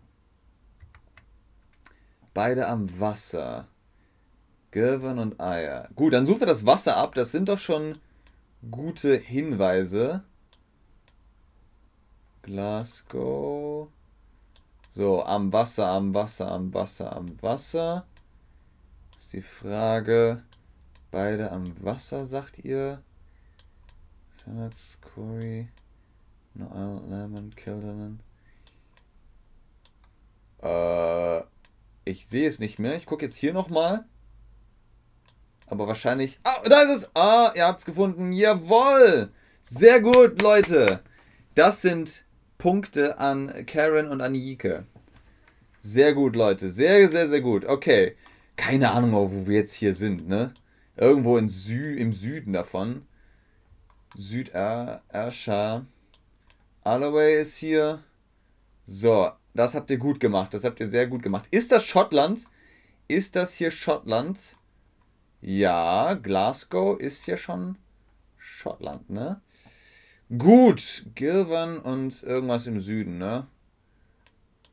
Beide 2.33 2.67
am 2.67 2.99
Wasser. 2.99 3.67
Girvan 4.75 5.19
und 5.19 5.39
Eier. 5.39 5.87
Gut, 5.95 6.11
dann 6.11 6.25
suchen 6.25 6.41
wir 6.41 6.47
das 6.47 6.65
Wasser 6.65 6.97
ab. 6.97 7.15
Das 7.15 7.31
sind 7.31 7.47
doch 7.47 7.59
schon 7.59 7.97
gute 8.69 9.15
Hinweise. 9.15 10.25
Glasgow. 12.41 13.87
So, 14.89 15.23
am 15.23 15.53
Wasser, 15.53 15.87
am 15.87 16.13
Wasser, 16.13 16.51
am 16.51 16.73
Wasser, 16.73 17.15
am 17.15 17.41
Wasser. 17.41 18.05
ist 19.17 19.31
die 19.31 19.41
Frage. 19.41 20.43
Beide 21.09 21.53
am 21.53 21.73
Wasser, 21.81 22.25
sagt 22.25 22.59
ihr? 22.65 23.01
Senats, 24.43 24.99
Corey, 24.99 25.69
Noel, 26.53 27.01
Lemon, 27.07 27.55
Kilderman. 27.55 28.19
Äh, 30.61 31.45
ich 32.03 32.27
sehe 32.27 32.49
es 32.49 32.59
nicht 32.59 32.77
mehr. 32.77 32.97
Ich 32.97 33.05
gucke 33.05 33.23
jetzt 33.23 33.35
hier 33.35 33.53
nochmal. 33.53 34.05
Aber 35.67 35.87
wahrscheinlich. 35.87 36.39
Ah, 36.43 36.61
da 36.65 36.81
ist 36.81 36.89
es! 36.89 37.15
Ah, 37.15 37.51
ihr 37.55 37.65
habt 37.65 37.79
es 37.79 37.85
gefunden. 37.85 38.31
Jawoll! 38.31 39.31
Sehr 39.63 39.99
gut, 39.99 40.41
Leute. 40.41 41.01
Das 41.55 41.81
sind 41.81 42.23
Punkte 42.57 43.17
an 43.17 43.65
Karen 43.65 44.09
und 44.09 44.21
an 44.21 44.35
Jike. 44.35 44.85
Sehr 45.79 46.13
gut, 46.13 46.35
Leute. 46.35 46.69
Sehr, 46.69 47.09
sehr, 47.09 47.29
sehr 47.29 47.41
gut. 47.41 47.65
Okay. 47.65 48.15
Keine 48.55 48.91
Ahnung, 48.91 49.13
wo 49.13 49.47
wir 49.47 49.57
jetzt 49.57 49.73
hier 49.73 49.93
sind, 49.93 50.27
ne? 50.27 50.53
Irgendwo 50.95 51.37
in 51.37 51.49
Sü 51.49 51.95
im 51.97 52.13
Süden 52.13 52.53
davon. 52.53 53.05
Süd-Ayrshire. 54.15 55.85
Alloway 56.83 57.41
ist 57.41 57.57
hier. 57.57 58.03
So, 58.87 59.31
das 59.53 59.75
habt 59.75 59.91
ihr 59.91 59.97
gut 59.97 60.19
gemacht. 60.19 60.53
Das 60.53 60.63
habt 60.63 60.79
ihr 60.79 60.87
sehr 60.87 61.07
gut 61.07 61.23
gemacht. 61.23 61.47
Ist 61.51 61.71
das 61.71 61.83
Schottland? 61.83 62.45
Ist 63.07 63.35
das 63.35 63.53
hier 63.53 63.71
Schottland? 63.71 64.55
Ja, 65.41 66.13
Glasgow 66.13 66.99
ist 66.99 67.25
ja 67.27 67.37
schon 67.37 67.77
Schottland, 68.37 69.09
ne? 69.09 69.41
Gut, 70.37 71.05
Gilvan 71.13 71.79
und 71.79 72.23
irgendwas 72.23 72.65
im 72.65 72.79
Süden, 72.79 73.17
ne? 73.17 73.45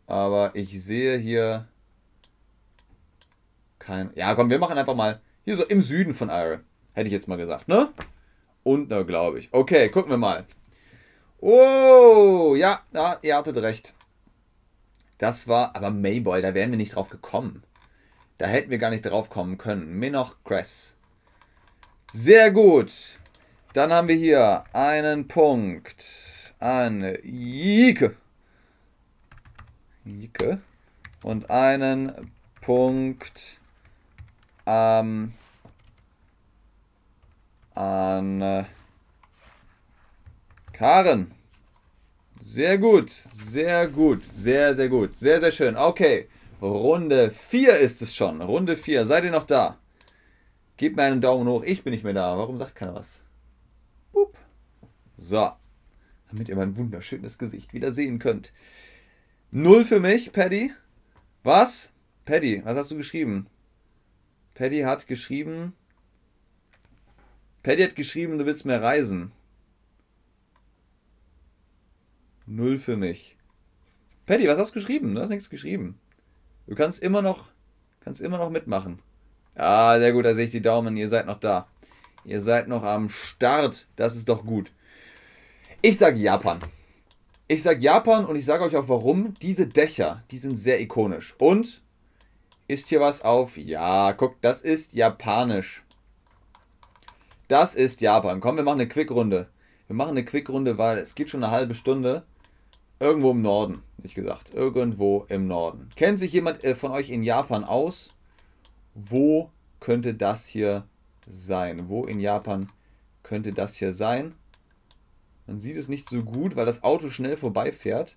Aber 0.06 0.54
ich 0.54 0.82
sehe 0.82 1.18
hier 1.18 1.68
kein. 3.78 4.10
Ja, 4.14 4.34
komm, 4.34 4.48
wir 4.50 4.58
machen 4.58 4.78
einfach 4.78 4.94
mal 4.94 5.20
hier 5.44 5.56
so 5.56 5.64
im 5.64 5.82
Süden 5.82 6.14
von 6.14 6.30
Ire. 6.30 6.60
Hätte 6.92 7.08
ich 7.08 7.12
jetzt 7.12 7.28
mal 7.28 7.36
gesagt, 7.36 7.68
ne? 7.68 7.92
Und 8.62 8.88
da 8.90 9.02
glaube 9.02 9.38
ich. 9.38 9.48
Okay, 9.52 9.88
gucken 9.88 10.10
wir 10.10 10.18
mal. 10.18 10.46
Oh, 11.38 12.54
ja, 12.56 12.80
ja, 12.92 13.18
ihr 13.22 13.36
hattet 13.36 13.56
recht. 13.56 13.94
Das 15.18 15.48
war, 15.48 15.74
aber 15.76 15.90
Mayboy, 15.90 16.40
da 16.40 16.54
wären 16.54 16.70
wir 16.70 16.78
nicht 16.78 16.94
drauf 16.94 17.08
gekommen. 17.08 17.62
Da 18.42 18.48
hätten 18.48 18.70
wir 18.70 18.78
gar 18.78 18.90
nicht 18.90 19.06
drauf 19.06 19.30
kommen 19.30 19.56
können. 19.56 20.00
Minoch 20.00 20.34
Cress. 20.44 20.94
Sehr 22.12 22.50
gut. 22.50 22.92
Dann 23.72 23.92
haben 23.92 24.08
wir 24.08 24.16
hier 24.16 24.64
einen 24.72 25.28
Punkt 25.28 26.52
an 26.58 27.04
Jike. 27.22 28.16
Jike. 30.04 30.58
Und 31.22 31.50
einen 31.50 32.32
Punkt 32.60 33.58
ähm, 34.66 35.34
an 37.76 38.42
äh, 38.42 38.64
Karen. 40.72 41.30
Sehr 42.40 42.76
gut, 42.76 43.08
sehr 43.08 43.86
gut, 43.86 44.24
sehr, 44.24 44.74
sehr 44.74 44.88
gut, 44.88 45.16
sehr, 45.16 45.38
sehr 45.38 45.52
schön. 45.52 45.76
Okay, 45.76 46.26
Runde 46.62 47.32
4 47.32 47.78
ist 47.78 48.02
es 48.02 48.14
schon. 48.14 48.40
Runde 48.40 48.76
4. 48.76 49.04
Seid 49.04 49.24
ihr 49.24 49.32
noch 49.32 49.46
da? 49.46 49.78
Gebt 50.76 50.94
mir 50.96 51.02
einen 51.02 51.20
Daumen 51.20 51.48
hoch. 51.48 51.64
Ich 51.64 51.82
bin 51.82 51.92
nicht 51.92 52.04
mehr 52.04 52.14
da. 52.14 52.38
Warum 52.38 52.56
sagt 52.56 52.76
keiner 52.76 52.94
was? 52.94 53.22
Boop. 54.12 54.38
So. 55.16 55.50
Damit 56.30 56.48
ihr 56.48 56.54
mein 56.54 56.76
wunderschönes 56.76 57.36
Gesicht 57.36 57.74
wieder 57.74 57.92
sehen 57.92 58.20
könnt. 58.20 58.52
Null 59.50 59.84
für 59.84 59.98
mich, 59.98 60.32
Paddy. 60.32 60.72
Was? 61.42 61.90
Paddy, 62.24 62.62
was 62.64 62.76
hast 62.76 62.92
du 62.92 62.96
geschrieben? 62.96 63.48
Paddy 64.54 64.82
hat 64.82 65.08
geschrieben. 65.08 65.74
Paddy 67.64 67.82
hat 67.82 67.96
geschrieben, 67.96 68.38
du 68.38 68.46
willst 68.46 68.64
mehr 68.64 68.80
reisen. 68.80 69.32
Null 72.46 72.78
für 72.78 72.96
mich. 72.96 73.36
Paddy, 74.26 74.46
was 74.46 74.58
hast 74.58 74.70
du 74.70 74.74
geschrieben? 74.74 75.14
Du 75.14 75.20
hast 75.20 75.30
nichts 75.30 75.50
geschrieben. 75.50 75.98
Du 76.66 76.74
kannst 76.74 77.02
immer 77.02 77.22
noch, 77.22 77.48
kannst 78.00 78.20
immer 78.20 78.38
noch 78.38 78.50
mitmachen. 78.50 79.00
Ja, 79.56 79.98
sehr 79.98 80.12
gut, 80.12 80.24
da 80.24 80.34
sehe 80.34 80.46
ich 80.46 80.50
die 80.50 80.62
Daumen, 80.62 80.96
ihr 80.96 81.08
seid 81.08 81.26
noch 81.26 81.38
da. 81.38 81.66
Ihr 82.24 82.40
seid 82.40 82.68
noch 82.68 82.84
am 82.84 83.08
Start. 83.08 83.86
Das 83.96 84.14
ist 84.14 84.28
doch 84.28 84.44
gut. 84.44 84.70
Ich 85.82 85.98
sage 85.98 86.18
Japan. 86.18 86.60
Ich 87.48 87.62
sage 87.62 87.80
Japan 87.80 88.24
und 88.24 88.36
ich 88.36 88.44
sage 88.44 88.64
euch 88.64 88.76
auch 88.76 88.88
warum. 88.88 89.34
Diese 89.42 89.66
Dächer, 89.66 90.22
die 90.30 90.38
sind 90.38 90.56
sehr 90.56 90.80
ikonisch. 90.80 91.34
Und 91.38 91.82
ist 92.68 92.88
hier 92.88 93.00
was 93.00 93.22
auf? 93.22 93.56
Ja, 93.56 94.12
guck, 94.12 94.40
das 94.40 94.62
ist 94.62 94.94
japanisch. 94.94 95.82
Das 97.48 97.74
ist 97.74 98.00
Japan. 98.00 98.40
Komm, 98.40 98.56
wir 98.56 98.62
machen 98.62 98.80
eine 98.80 98.88
Quickrunde. 98.88 99.48
Wir 99.88 99.96
machen 99.96 100.12
eine 100.12 100.24
Quickrunde, 100.24 100.78
weil 100.78 100.98
es 100.98 101.14
geht 101.14 101.28
schon 101.28 101.42
eine 101.42 101.52
halbe 101.52 101.74
Stunde. 101.74 102.22
Irgendwo 103.02 103.32
im 103.32 103.42
Norden, 103.42 103.82
nicht 104.00 104.14
gesagt. 104.14 104.54
Irgendwo 104.54 105.26
im 105.28 105.48
Norden. 105.48 105.88
Kennt 105.96 106.20
sich 106.20 106.32
jemand 106.32 106.62
äh, 106.62 106.76
von 106.76 106.92
euch 106.92 107.10
in 107.10 107.24
Japan 107.24 107.64
aus? 107.64 108.14
Wo 108.94 109.50
könnte 109.80 110.14
das 110.14 110.46
hier 110.46 110.86
sein? 111.26 111.88
Wo 111.88 112.04
in 112.04 112.20
Japan 112.20 112.70
könnte 113.24 113.52
das 113.52 113.74
hier 113.74 113.92
sein? 113.92 114.36
Man 115.48 115.58
sieht 115.58 115.76
es 115.76 115.88
nicht 115.88 116.08
so 116.08 116.22
gut, 116.22 116.54
weil 116.54 116.64
das 116.64 116.84
Auto 116.84 117.10
schnell 117.10 117.36
vorbeifährt. 117.36 118.16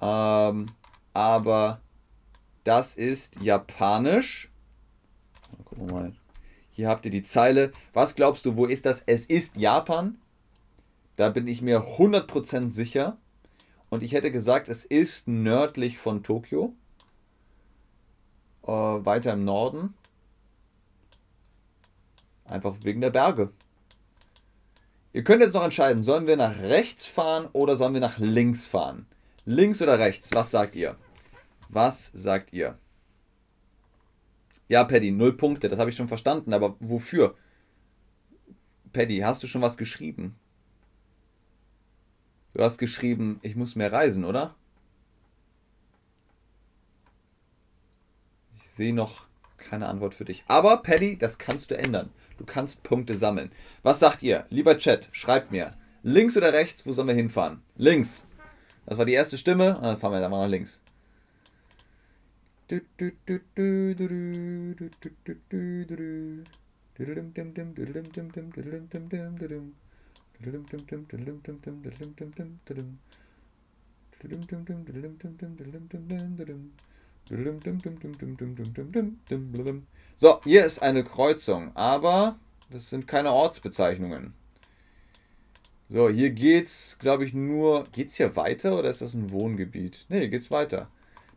Ähm, 0.00 0.72
aber 1.14 1.80
das 2.64 2.96
ist 2.96 3.40
japanisch. 3.40 4.50
Gucken 5.66 5.86
mal. 5.86 6.12
Hier 6.72 6.88
habt 6.88 7.04
ihr 7.04 7.12
die 7.12 7.22
Zeile. 7.22 7.70
Was 7.92 8.16
glaubst 8.16 8.44
du, 8.44 8.56
wo 8.56 8.66
ist 8.66 8.86
das? 8.86 9.04
Es 9.06 9.24
ist 9.24 9.56
Japan. 9.56 10.18
Da 11.14 11.28
bin 11.28 11.46
ich 11.46 11.62
mir 11.62 11.80
100% 11.96 12.66
sicher. 12.66 13.16
Und 13.90 14.02
ich 14.02 14.12
hätte 14.12 14.30
gesagt, 14.30 14.68
es 14.68 14.84
ist 14.84 15.28
nördlich 15.28 15.98
von 15.98 16.22
Tokio. 16.22 16.74
Äh, 18.62 18.70
weiter 18.70 19.32
im 19.32 19.44
Norden. 19.44 19.94
Einfach 22.44 22.76
wegen 22.82 23.00
der 23.00 23.10
Berge. 23.10 23.50
Ihr 25.12 25.24
könnt 25.24 25.42
jetzt 25.42 25.54
noch 25.54 25.64
entscheiden, 25.64 26.04
sollen 26.04 26.28
wir 26.28 26.36
nach 26.36 26.60
rechts 26.60 27.04
fahren 27.04 27.48
oder 27.52 27.76
sollen 27.76 27.94
wir 27.94 28.00
nach 28.00 28.18
links 28.18 28.66
fahren? 28.66 29.06
Links 29.44 29.82
oder 29.82 29.98
rechts? 29.98 30.30
Was 30.32 30.52
sagt 30.52 30.76
ihr? 30.76 30.96
Was 31.68 32.12
sagt 32.14 32.52
ihr? 32.52 32.78
Ja, 34.68 34.84
Paddy, 34.84 35.10
null 35.10 35.36
Punkte, 35.36 35.68
das 35.68 35.80
habe 35.80 35.90
ich 35.90 35.96
schon 35.96 36.06
verstanden, 36.06 36.52
aber 36.52 36.76
wofür? 36.78 37.34
Paddy, 38.92 39.18
hast 39.18 39.42
du 39.42 39.48
schon 39.48 39.62
was 39.62 39.76
geschrieben? 39.76 40.36
Du 42.52 42.62
hast 42.62 42.78
geschrieben, 42.78 43.38
ich 43.42 43.56
muss 43.56 43.76
mehr 43.76 43.92
reisen, 43.92 44.24
oder? 44.24 44.54
Ich 48.56 48.68
sehe 48.68 48.94
noch 48.94 49.26
keine 49.56 49.86
Antwort 49.86 50.14
für 50.14 50.24
dich. 50.24 50.44
Aber, 50.48 50.78
Paddy, 50.78 51.16
das 51.16 51.38
kannst 51.38 51.70
du 51.70 51.78
ändern. 51.78 52.10
Du 52.38 52.44
kannst 52.44 52.82
Punkte 52.82 53.16
sammeln. 53.16 53.52
Was 53.82 54.00
sagt 54.00 54.22
ihr? 54.22 54.46
Lieber 54.50 54.78
Chat, 54.78 55.08
schreibt 55.12 55.52
mir. 55.52 55.68
Links 56.02 56.36
oder 56.36 56.52
rechts, 56.52 56.86
wo 56.86 56.92
sollen 56.92 57.08
wir 57.08 57.14
hinfahren? 57.14 57.62
Links. 57.76 58.26
Das 58.86 58.98
war 58.98 59.04
die 59.04 59.12
erste 59.12 59.38
Stimme. 59.38 59.76
Und 59.76 59.82
dann 59.84 59.98
fahren 59.98 60.12
wir 60.12 60.28
mal 60.28 60.42
nach 60.42 60.48
links. 60.48 60.80
So, 80.16 80.40
hier 80.44 80.64
ist 80.64 80.80
eine 80.80 81.04
Kreuzung, 81.04 81.74
aber 81.76 82.38
das 82.70 82.90
sind 82.90 83.06
keine 83.06 83.32
Ortsbezeichnungen. 83.32 84.34
So, 85.88 86.08
hier 86.08 86.30
geht's, 86.30 86.98
glaube 86.98 87.24
ich, 87.24 87.34
nur. 87.34 87.84
Geht's 87.92 88.14
hier 88.14 88.36
weiter 88.36 88.78
oder 88.78 88.90
ist 88.90 89.02
das 89.02 89.14
ein 89.14 89.30
Wohngebiet? 89.30 90.06
Ne, 90.08 90.20
hier 90.20 90.28
geht's 90.28 90.50
weiter. 90.50 90.88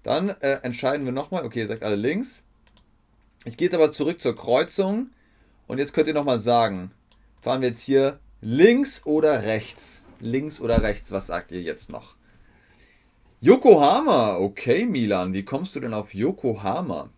Dann 0.03 0.29
äh, 0.29 0.59
entscheiden 0.61 1.05
wir 1.05 1.11
nochmal. 1.11 1.45
Okay, 1.45 1.59
ihr 1.59 1.67
sagt 1.67 1.83
alle 1.83 1.95
links. 1.95 2.43
Ich 3.45 3.57
gehe 3.57 3.67
jetzt 3.67 3.73
aber 3.73 3.91
zurück 3.91 4.21
zur 4.21 4.35
Kreuzung. 4.35 5.09
Und 5.67 5.79
jetzt 5.79 5.93
könnt 5.93 6.07
ihr 6.07 6.13
nochmal 6.13 6.39
sagen, 6.39 6.91
fahren 7.41 7.61
wir 7.61 7.69
jetzt 7.69 7.81
hier 7.81 8.19
links 8.43 9.05
oder 9.05 9.43
rechts? 9.43 10.03
Links 10.19 10.59
oder 10.59 10.83
rechts, 10.83 11.11
was 11.11 11.27
sagt 11.27 11.51
ihr 11.51 11.61
jetzt 11.61 11.89
noch? 11.89 12.15
Yokohama, 13.39 14.37
okay 14.37 14.85
Milan, 14.85 15.33
wie 15.33 15.43
kommst 15.43 15.75
du 15.75 15.79
denn 15.79 15.93
auf 15.93 16.13
Yokohama? 16.13 17.09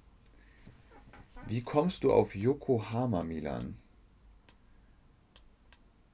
Wie 1.47 1.61
kommst 1.61 2.03
du 2.03 2.11
auf 2.11 2.35
Yokohama, 2.35 3.23
Milan? 3.23 3.77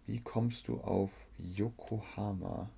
Wie 0.05 0.19
kommst 0.19 0.67
du 0.67 0.79
auf 0.81 1.11
Yokohama? 1.37 2.69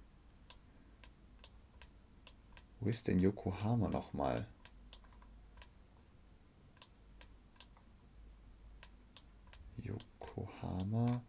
Wo 2.79 2.89
ist 2.89 3.07
denn 3.07 3.19
Yokohama 3.19 3.89
nochmal? 3.89 4.45
Yokohama, 9.77 11.21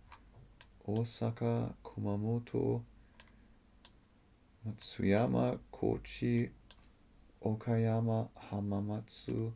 Osaka, 0.86 1.74
Kumamoto, 1.82 2.82
Matsuyama, 4.64 5.58
Kochi, 5.70 6.50
Okayama, 7.42 8.28
Hamamatsu, 8.50 9.52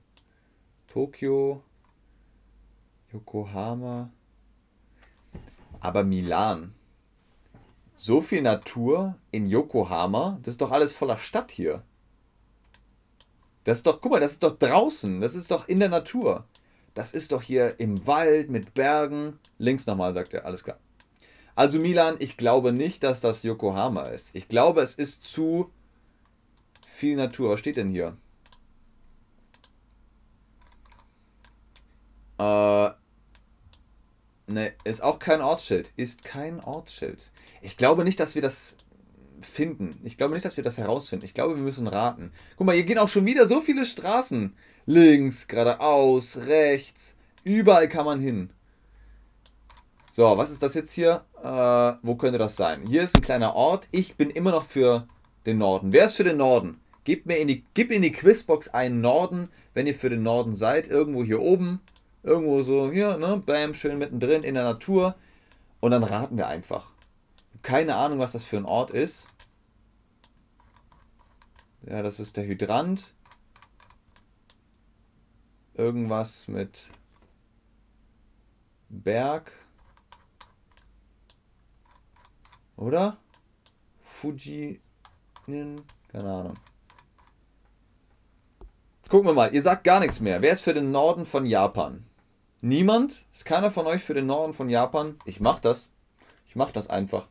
Tokio, 0.87 1.63
Yokohama, 3.13 4.11
aber 5.81 6.05
Milan. 6.05 6.75
So 7.97 8.21
viel 8.21 8.43
Natur 8.43 9.17
in 9.31 9.47
Yokohama, 9.49 10.39
das 10.43 10.55
ist 10.55 10.61
doch 10.61 10.71
alles 10.71 10.93
voller 10.93 11.19
Stadt 11.19 11.51
hier. 11.51 11.83
Das 13.65 13.79
ist 13.79 13.87
doch, 13.87 14.01
guck 14.01 14.13
mal, 14.13 14.21
das 14.21 14.33
ist 14.33 14.43
doch 14.43 14.59
draußen, 14.59 15.21
das 15.21 15.35
ist 15.35 15.51
doch 15.51 15.69
in 15.69 15.81
der 15.81 15.91
Natur. 15.91 16.47
Das 16.95 17.13
ist 17.13 17.33
doch 17.33 17.43
hier 17.43 17.79
im 17.81 18.07
Wald 18.07 18.51
mit 18.51 18.73
Bergen. 18.73 19.39
Links 19.59 19.87
nochmal, 19.87 20.15
sagt 20.15 20.33
er, 20.33 20.47
alles 20.47 20.65
klar. 20.65 20.79
Also 21.59 21.81
Milan, 21.81 22.15
ich 22.21 22.37
glaube 22.37 22.71
nicht, 22.71 23.03
dass 23.03 23.21
das 23.21 23.43
Yokohama 23.43 24.03
ist. 24.03 24.37
Ich 24.37 24.47
glaube, 24.47 24.81
es 24.81 24.95
ist 24.95 25.25
zu 25.25 25.73
viel 26.87 27.17
Natur. 27.17 27.51
Was 27.51 27.59
steht 27.59 27.77
denn 27.77 27.89
hier? 27.89 28.17
Äh, 32.39 32.91
ne, 34.47 34.73
ist 34.85 35.03
auch 35.03 35.19
kein 35.19 35.41
Ortsschild. 35.41 35.93
Ist 35.97 36.23
kein 36.23 36.61
Ortsschild. 36.61 37.33
Ich 37.61 37.77
glaube 37.77 38.05
nicht, 38.05 38.21
dass 38.21 38.37
wir 38.37 38.43
das 38.43 38.77
finden. 39.41 40.01
Ich 40.05 40.17
glaube 40.17 40.35
nicht, 40.35 40.45
dass 40.45 40.59
wir 40.59 40.63
das 40.63 40.79
herausfinden. 40.79 41.25
Ich 41.25 41.35
glaube, 41.35 41.57
wir 41.57 41.63
müssen 41.65 41.89
raten. 41.89 42.31
Guck 42.57 42.69
mal, 42.69 42.77
hier 42.77 42.85
gehen 42.85 42.99
auch 42.99 43.09
schon 43.09 43.27
wieder 43.27 43.47
so 43.47 43.61
viele 43.61 43.85
Straßen. 43.85 44.55
Links, 44.87 45.49
geradeaus, 45.49 46.37
rechts. 46.37 47.17
Überall 47.43 47.89
kann 47.89 48.05
man 48.05 48.21
hin. 48.21 48.51
So, 50.19 50.37
was 50.37 50.51
ist 50.51 50.65
das 50.65 50.75
jetzt 50.75 50.91
hier? 50.91 51.25
Äh, 51.45 52.05
wo 52.05 52.17
könnte 52.17 52.39
das 52.39 52.57
sein? 52.57 52.85
Hier 52.85 53.05
ist 53.05 53.15
ein 53.15 53.23
kleiner 53.23 53.55
Ort. 53.55 53.87
Ich 53.93 54.17
bin 54.17 54.31
immer 54.31 54.51
noch 54.51 54.65
für 54.65 55.07
den 55.47 55.59
Norden. 55.59 55.93
Wer 55.93 56.07
ist 56.07 56.17
für 56.17 56.25
den 56.25 56.39
Norden? 56.39 56.81
Gebt 57.05 57.27
mir 57.27 57.37
in 57.37 57.47
die, 57.47 57.65
gib 57.73 57.93
in 57.93 58.03
die 58.03 58.11
Quizbox 58.11 58.67
einen 58.67 59.01
Norden, 59.01 59.49
wenn 59.75 59.87
ihr 59.87 59.95
für 59.95 60.11
den 60.11 60.25
Norden 60.25 60.57
seid. 60.57 60.89
Irgendwo 60.89 61.23
hier 61.23 61.41
oben. 61.41 61.81
Irgendwo 62.25 62.65
so, 62.65 62.91
hier, 62.91 63.17
ne? 63.17 63.41
Bam, 63.47 63.75
schön 63.75 63.97
mittendrin 63.97 64.43
in 64.43 64.57
der 64.57 64.65
Natur. 64.65 65.15
Und 65.79 65.93
dann 65.93 66.03
raten 66.03 66.37
wir 66.37 66.49
einfach. 66.49 66.91
Keine 67.63 67.95
Ahnung, 67.95 68.19
was 68.19 68.33
das 68.33 68.43
für 68.43 68.57
ein 68.57 68.67
Ort 68.67 68.91
ist. 68.91 69.29
Ja, 71.89 72.03
das 72.03 72.19
ist 72.19 72.37
der 72.37 72.45
Hydrant. 72.45 73.15
Irgendwas 75.75 76.49
mit 76.49 76.91
Berg. 78.89 79.53
Oder? 82.79 83.17
Fuji. 84.01 84.81
Keine 85.47 85.83
Ahnung. 86.15 86.55
Gucken 89.09 89.27
wir 89.27 89.35
mal. 89.35 89.53
Ihr 89.53 89.63
sagt 89.63 89.85
gar 89.85 90.01
nichts 90.01 90.21
mehr. 90.21 90.43
Wer 90.43 90.53
ist 90.53 90.63
für 90.63 90.75
den 90.75 90.93
Norden 90.93 91.27
von 91.27 91.45
Japan? 91.45 92.05
Niemand? 92.61 93.27
Ist 93.33 93.45
keiner 93.45 93.71
von 93.71 93.87
euch 93.87 94.03
für 94.03 94.15
den 94.15 94.27
Norden 94.27 94.55
von 94.55 94.71
Japan? 94.71 95.19
Ich 95.25 95.41
mach 95.41 95.59
das. 95.59 95.91
Ich 96.47 96.57
mach 96.57 96.71
das 96.71 96.89
einfach. 96.89 97.29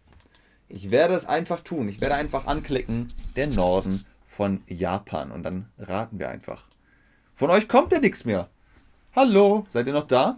Ich 0.68 0.92
werde 0.92 1.14
es 1.14 1.26
einfach 1.26 1.62
tun. 1.62 1.88
Ich 1.88 2.02
werde 2.02 2.16
einfach 2.16 2.46
anklicken, 2.46 3.08
der 3.36 3.48
Norden 3.48 4.06
von 4.26 4.64
Japan. 4.68 5.32
Und 5.32 5.44
dann 5.44 5.72
raten 5.78 6.20
wir 6.20 6.30
einfach. 6.30 6.66
Von 7.34 7.52
euch 7.52 7.70
kommt 7.70 7.94
ja 7.94 8.00
nichts 8.00 8.26
mehr. 8.26 8.50
Hallo, 9.16 9.66
seid 9.70 9.88
ihr 9.88 9.94
noch 9.94 10.08
da? 10.08 10.38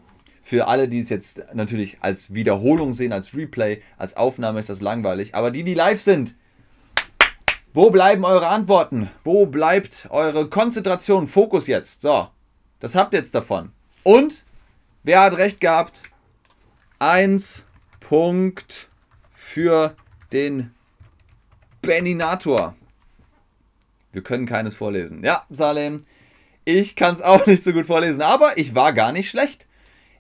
Für 0.49 0.67
alle, 0.67 0.87
die 0.87 1.01
es 1.01 1.09
jetzt 1.09 1.43
natürlich 1.53 1.99
als 2.01 2.33
Wiederholung 2.33 2.95
sehen, 2.95 3.13
als 3.13 3.35
Replay, 3.35 3.83
als 3.99 4.17
Aufnahme 4.17 4.59
ist 4.59 4.67
das 4.67 4.81
langweilig. 4.81 5.35
Aber 5.35 5.51
die, 5.51 5.63
die 5.63 5.75
live 5.75 6.01
sind, 6.01 6.33
wo 7.71 7.91
bleiben 7.91 8.25
eure 8.25 8.47
Antworten? 8.47 9.11
Wo 9.23 9.45
bleibt 9.45 10.07
eure 10.09 10.49
Konzentration, 10.49 11.27
Fokus 11.27 11.67
jetzt? 11.67 12.01
So, 12.01 12.29
das 12.79 12.95
habt 12.95 13.13
ihr 13.13 13.19
jetzt 13.19 13.35
davon. 13.35 13.73
Und 14.01 14.41
wer 15.03 15.21
hat 15.21 15.37
recht 15.37 15.61
gehabt? 15.61 16.09
1 16.97 17.63
Punkt 17.99 18.87
für 19.31 19.95
den 20.31 20.73
Beninator. 21.83 22.75
Wir 24.13 24.23
können 24.23 24.47
keines 24.47 24.73
vorlesen. 24.73 25.23
Ja, 25.23 25.43
Salem, 25.51 26.05
ich 26.65 26.95
kann 26.95 27.13
es 27.13 27.21
auch 27.21 27.45
nicht 27.45 27.63
so 27.63 27.71
gut 27.71 27.85
vorlesen, 27.85 28.23
aber 28.23 28.57
ich 28.57 28.73
war 28.73 28.93
gar 28.93 29.11
nicht 29.11 29.29
schlecht. 29.29 29.67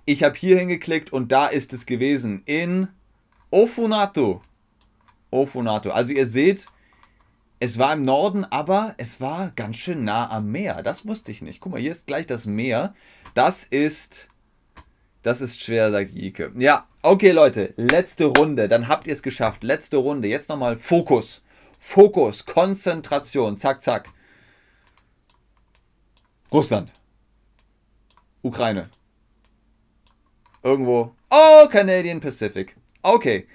Ich 0.09 0.23
habe 0.23 0.35
hier 0.35 0.57
hingeklickt 0.57 1.13
und 1.13 1.31
da 1.31 1.45
ist 1.45 1.71
es 1.71 1.85
gewesen. 1.85 2.41
In 2.45 2.87
Ofunato. 3.51 4.41
Ofunato. 5.29 5.91
Also 5.91 6.13
ihr 6.13 6.25
seht, 6.25 6.65
es 7.59 7.77
war 7.77 7.93
im 7.93 8.01
Norden, 8.01 8.43
aber 8.43 8.95
es 8.97 9.21
war 9.21 9.51
ganz 9.55 9.75
schön 9.75 10.03
nah 10.03 10.27
am 10.31 10.51
Meer. 10.51 10.81
Das 10.81 11.05
wusste 11.05 11.31
ich 11.31 11.43
nicht. 11.43 11.59
Guck 11.59 11.73
mal, 11.73 11.79
hier 11.79 11.91
ist 11.91 12.07
gleich 12.07 12.25
das 12.25 12.47
Meer. 12.47 12.95
Das 13.35 13.63
ist. 13.63 14.29
Das 15.21 15.41
ist 15.41 15.61
schwer, 15.61 15.91
sagt 15.91 16.09
Jike. 16.09 16.53
Ja, 16.57 16.87
okay, 17.03 17.29
Leute. 17.29 17.75
Letzte 17.77 18.25
Runde. 18.25 18.67
Dann 18.67 18.87
habt 18.87 19.05
ihr 19.05 19.13
es 19.13 19.21
geschafft. 19.21 19.63
Letzte 19.63 19.97
Runde. 19.97 20.27
Jetzt 20.27 20.49
nochmal 20.49 20.77
Fokus. 20.77 21.43
Fokus. 21.77 22.47
Konzentration. 22.47 23.57
Zack, 23.57 23.83
zack. 23.83 24.09
Russland. 26.51 26.93
Ukraine. 28.41 28.89
Irgendwo. 30.69 31.15
Oh, 31.31 31.67
Canadian 31.71 32.19
Pacific. 32.19 32.75
Okay. 33.01 33.47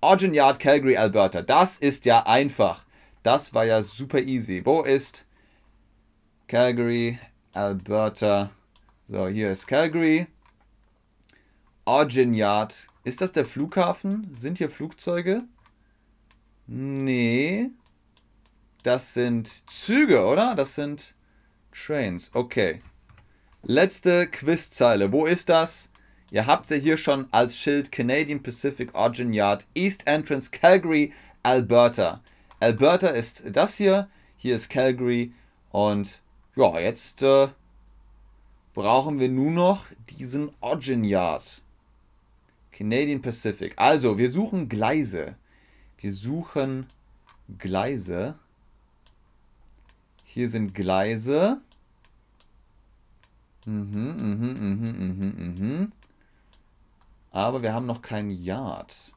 Ogden 0.00 0.32
Yard, 0.32 0.60
Calgary, 0.60 0.96
Alberta. 0.96 1.42
Das 1.42 1.78
ist 1.78 2.04
ja 2.04 2.24
einfach. 2.26 2.86
Das 3.24 3.52
war 3.52 3.64
ja 3.64 3.82
super 3.82 4.20
easy. 4.20 4.62
Wo 4.64 4.82
ist 4.82 5.26
Calgary, 6.46 7.18
Alberta? 7.54 8.50
So, 9.08 9.26
hier 9.26 9.50
ist 9.50 9.66
Calgary. 9.66 10.28
Ogden 11.86 12.34
Yard. 12.34 12.86
Ist 13.02 13.20
das 13.20 13.32
der 13.32 13.46
Flughafen? 13.46 14.32
Sind 14.36 14.58
hier 14.58 14.70
Flugzeuge? 14.70 15.42
Nee. 16.68 17.70
Das 18.84 19.12
sind 19.12 19.68
Züge, 19.68 20.24
oder? 20.24 20.54
Das 20.54 20.76
sind 20.76 21.14
Trains. 21.72 22.30
Okay. 22.32 22.78
Letzte 23.64 24.28
Quizzeile. 24.28 25.10
Wo 25.10 25.26
ist 25.26 25.48
das? 25.48 25.89
Ihr 26.30 26.46
habt 26.46 26.66
sie 26.66 26.78
hier 26.78 26.96
schon 26.96 27.26
als 27.32 27.56
Schild 27.56 27.90
Canadian 27.90 28.42
Pacific 28.42 28.94
Ogden 28.94 29.32
Yard, 29.32 29.66
East 29.74 30.06
Entrance, 30.06 30.50
Calgary, 30.50 31.12
Alberta. 31.42 32.20
Alberta 32.60 33.08
ist 33.08 33.42
das 33.52 33.76
hier, 33.76 34.08
hier 34.36 34.54
ist 34.54 34.70
Calgary 34.70 35.32
und 35.70 36.20
ja, 36.54 36.78
jetzt 36.78 37.22
äh, 37.22 37.48
brauchen 38.74 39.18
wir 39.18 39.28
nur 39.28 39.50
noch 39.50 39.86
diesen 40.08 40.50
Ogden 40.60 41.04
Yard. 41.04 41.62
Canadian 42.72 43.20
Pacific. 43.20 43.74
Also, 43.76 44.16
wir 44.16 44.30
suchen 44.30 44.68
Gleise. 44.68 45.34
Wir 45.98 46.12
suchen 46.14 46.86
Gleise. 47.58 48.36
Hier 50.24 50.48
sind 50.48 50.74
Gleise. 50.74 51.60
Mhm, 53.66 53.82
mhm, 53.82 54.56
mhm, 54.58 55.16
mhm, 55.18 55.54
mhm. 55.58 55.92
Aber 57.30 57.62
wir 57.62 57.72
haben 57.72 57.86
noch 57.86 58.02
kein 58.02 58.30
Yard. 58.30 59.12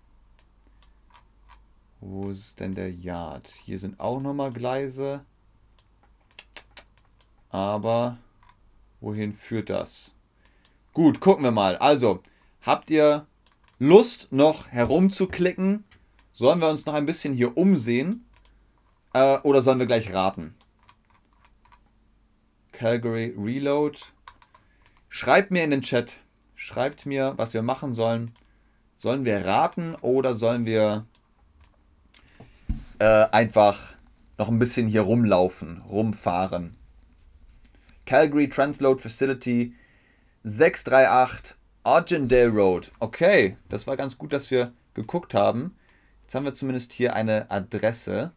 Wo 2.00 2.30
ist 2.30 2.60
denn 2.60 2.76
der 2.76 2.92
Yard? 2.92 3.48
Hier 3.48 3.80
sind 3.80 4.00
auch 4.00 4.20
nochmal 4.20 4.52
Gleise. 4.52 5.26
Aber 7.50 8.18
wohin 9.00 9.34
führt 9.34 9.70
das? 9.70 10.14
Gut, 10.94 11.20
gucken 11.20 11.44
wir 11.44 11.52
mal. 11.52 11.78
Also, 11.78 12.22
habt 12.62 12.90
ihr 12.90 13.26
Lust 13.80 14.32
noch 14.32 14.68
herumzuklicken? 14.68 15.84
Sollen 16.34 16.60
wir 16.60 16.70
uns 16.70 16.86
noch 16.86 16.94
ein 16.94 17.06
bisschen 17.06 17.34
hier 17.34 17.58
umsehen? 17.58 18.26
Äh, 19.14 19.40
oder 19.40 19.62
sollen 19.62 19.80
wir 19.80 19.86
gleich 19.86 20.14
raten? 20.14 20.56
Calgary 22.72 23.34
Reload. 23.38 24.00
Schreibt 25.10 25.52
mir 25.52 25.64
in 25.64 25.72
den 25.72 25.82
Chat, 25.82 26.20
Schreibt 26.64 27.06
mir, 27.06 27.34
was 27.36 27.54
wir 27.54 27.62
machen 27.62 27.94
sollen. 27.94 28.32
Sollen 28.96 29.26
wir 29.26 29.46
raten 29.46 29.96
oder 29.96 30.34
sollen 30.34 30.66
wir 30.66 31.06
äh, 33.00 33.26
einfach 33.34 33.96
noch 34.38 34.48
ein 34.48 34.60
bisschen 34.60 34.88
hier 34.88 35.02
rumlaufen, 35.02 35.82
rumfahren? 35.82 36.78
Calgary 38.06 38.50
Transload 38.50 39.02
Facility 39.02 39.76
638 40.46 41.58
Argendale 41.84 42.48
Road. 42.48 42.94
Okay, 43.00 43.58
das 43.68 43.86
war 43.86 43.98
ganz 43.98 44.18
gut, 44.18 44.32
dass 44.32 44.50
wir 44.50 44.72
geguckt 44.94 45.34
haben. 45.34 45.76
Jetzt 46.22 46.34
haben 46.34 46.46
wir 46.46 46.54
zumindest 46.54 46.94
hier 46.94 47.14
eine 47.14 47.52
Adresse. 47.52 48.32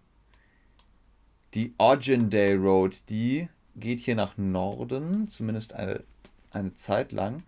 Die 1.54 1.76
Argendale 1.78 2.56
Road, 2.56 3.08
die 3.08 3.48
geht 3.76 4.00
hier 4.00 4.16
nach 4.16 4.36
Norden, 4.36 5.28
zumindest 5.28 5.74
eine, 5.74 6.02
eine 6.50 6.74
Zeit 6.74 7.12
lang. 7.12 7.44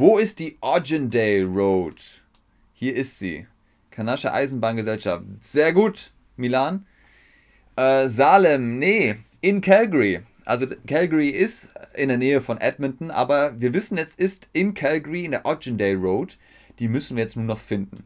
Wo 0.00 0.16
ist 0.18 0.38
die 0.38 0.56
Oggendale 0.60 1.44
Road? 1.44 2.22
Hier 2.72 2.94
ist 2.94 3.18
sie. 3.18 3.48
Kanasche 3.90 4.32
Eisenbahngesellschaft. 4.32 5.24
Sehr 5.40 5.72
gut, 5.72 6.12
Milan. 6.36 6.86
Äh, 7.74 8.06
Salem, 8.06 8.78
nee, 8.78 9.16
in 9.40 9.60
Calgary. 9.60 10.20
Also 10.44 10.68
Calgary 10.86 11.30
ist 11.30 11.74
in 11.94 12.10
der 12.10 12.18
Nähe 12.18 12.40
von 12.40 12.58
Edmonton, 12.58 13.10
aber 13.10 13.60
wir 13.60 13.74
wissen, 13.74 13.98
es 13.98 14.14
ist 14.14 14.46
in 14.52 14.72
Calgary 14.72 15.24
in 15.24 15.32
der 15.32 15.44
Oggendale 15.44 15.96
Road. 15.96 16.38
Die 16.78 16.86
müssen 16.86 17.16
wir 17.16 17.24
jetzt 17.24 17.34
nur 17.34 17.46
noch 17.46 17.58
finden. 17.58 18.04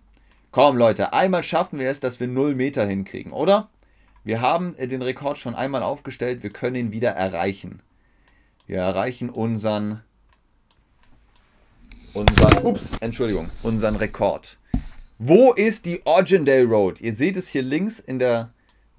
Komm 0.51 0.78
Leute, 0.78 1.12
einmal 1.12 1.43
schaffen 1.43 1.78
wir 1.78 1.90
es, 1.90 2.01
dass 2.01 2.20
wir 2.20 2.26
0 2.26 2.55
Meter 2.55 2.86
hinkriegen, 2.86 3.32
oder? 3.32 3.68
Wir 4.24 4.40
haben 4.40 4.74
den 4.78 5.03
Rekord 5.03 5.36
schon 5.36 5.55
einmal 5.55 5.82
aufgestellt, 5.82 6.43
wir 6.43 6.49
können 6.49 6.76
ihn 6.76 6.90
wieder 6.90 7.11
erreichen. 7.11 7.82
Wir 8.66 8.78
erreichen 8.78 9.28
unseren 9.28 10.01
unseren, 12.15 12.65
ups, 12.65 12.91
Entschuldigung, 13.01 13.49
unseren 13.63 13.97
Rekord. 13.97 14.59
Wo 15.19 15.53
ist 15.53 15.87
die 15.87 16.03
Oggendale 16.05 16.65
Road? 16.65 17.01
Ihr 17.01 17.15
seht 17.15 17.37
es 17.37 17.49
hier 17.49 17.63
links 17.63 17.99
in 18.01 18.19
der 18.19 18.53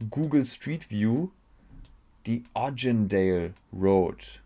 Google 0.09 0.45
Street 0.45 0.89
View. 0.89 1.30
Die 2.26 2.43
Oggendale 2.53 3.53
Road. 3.74 4.41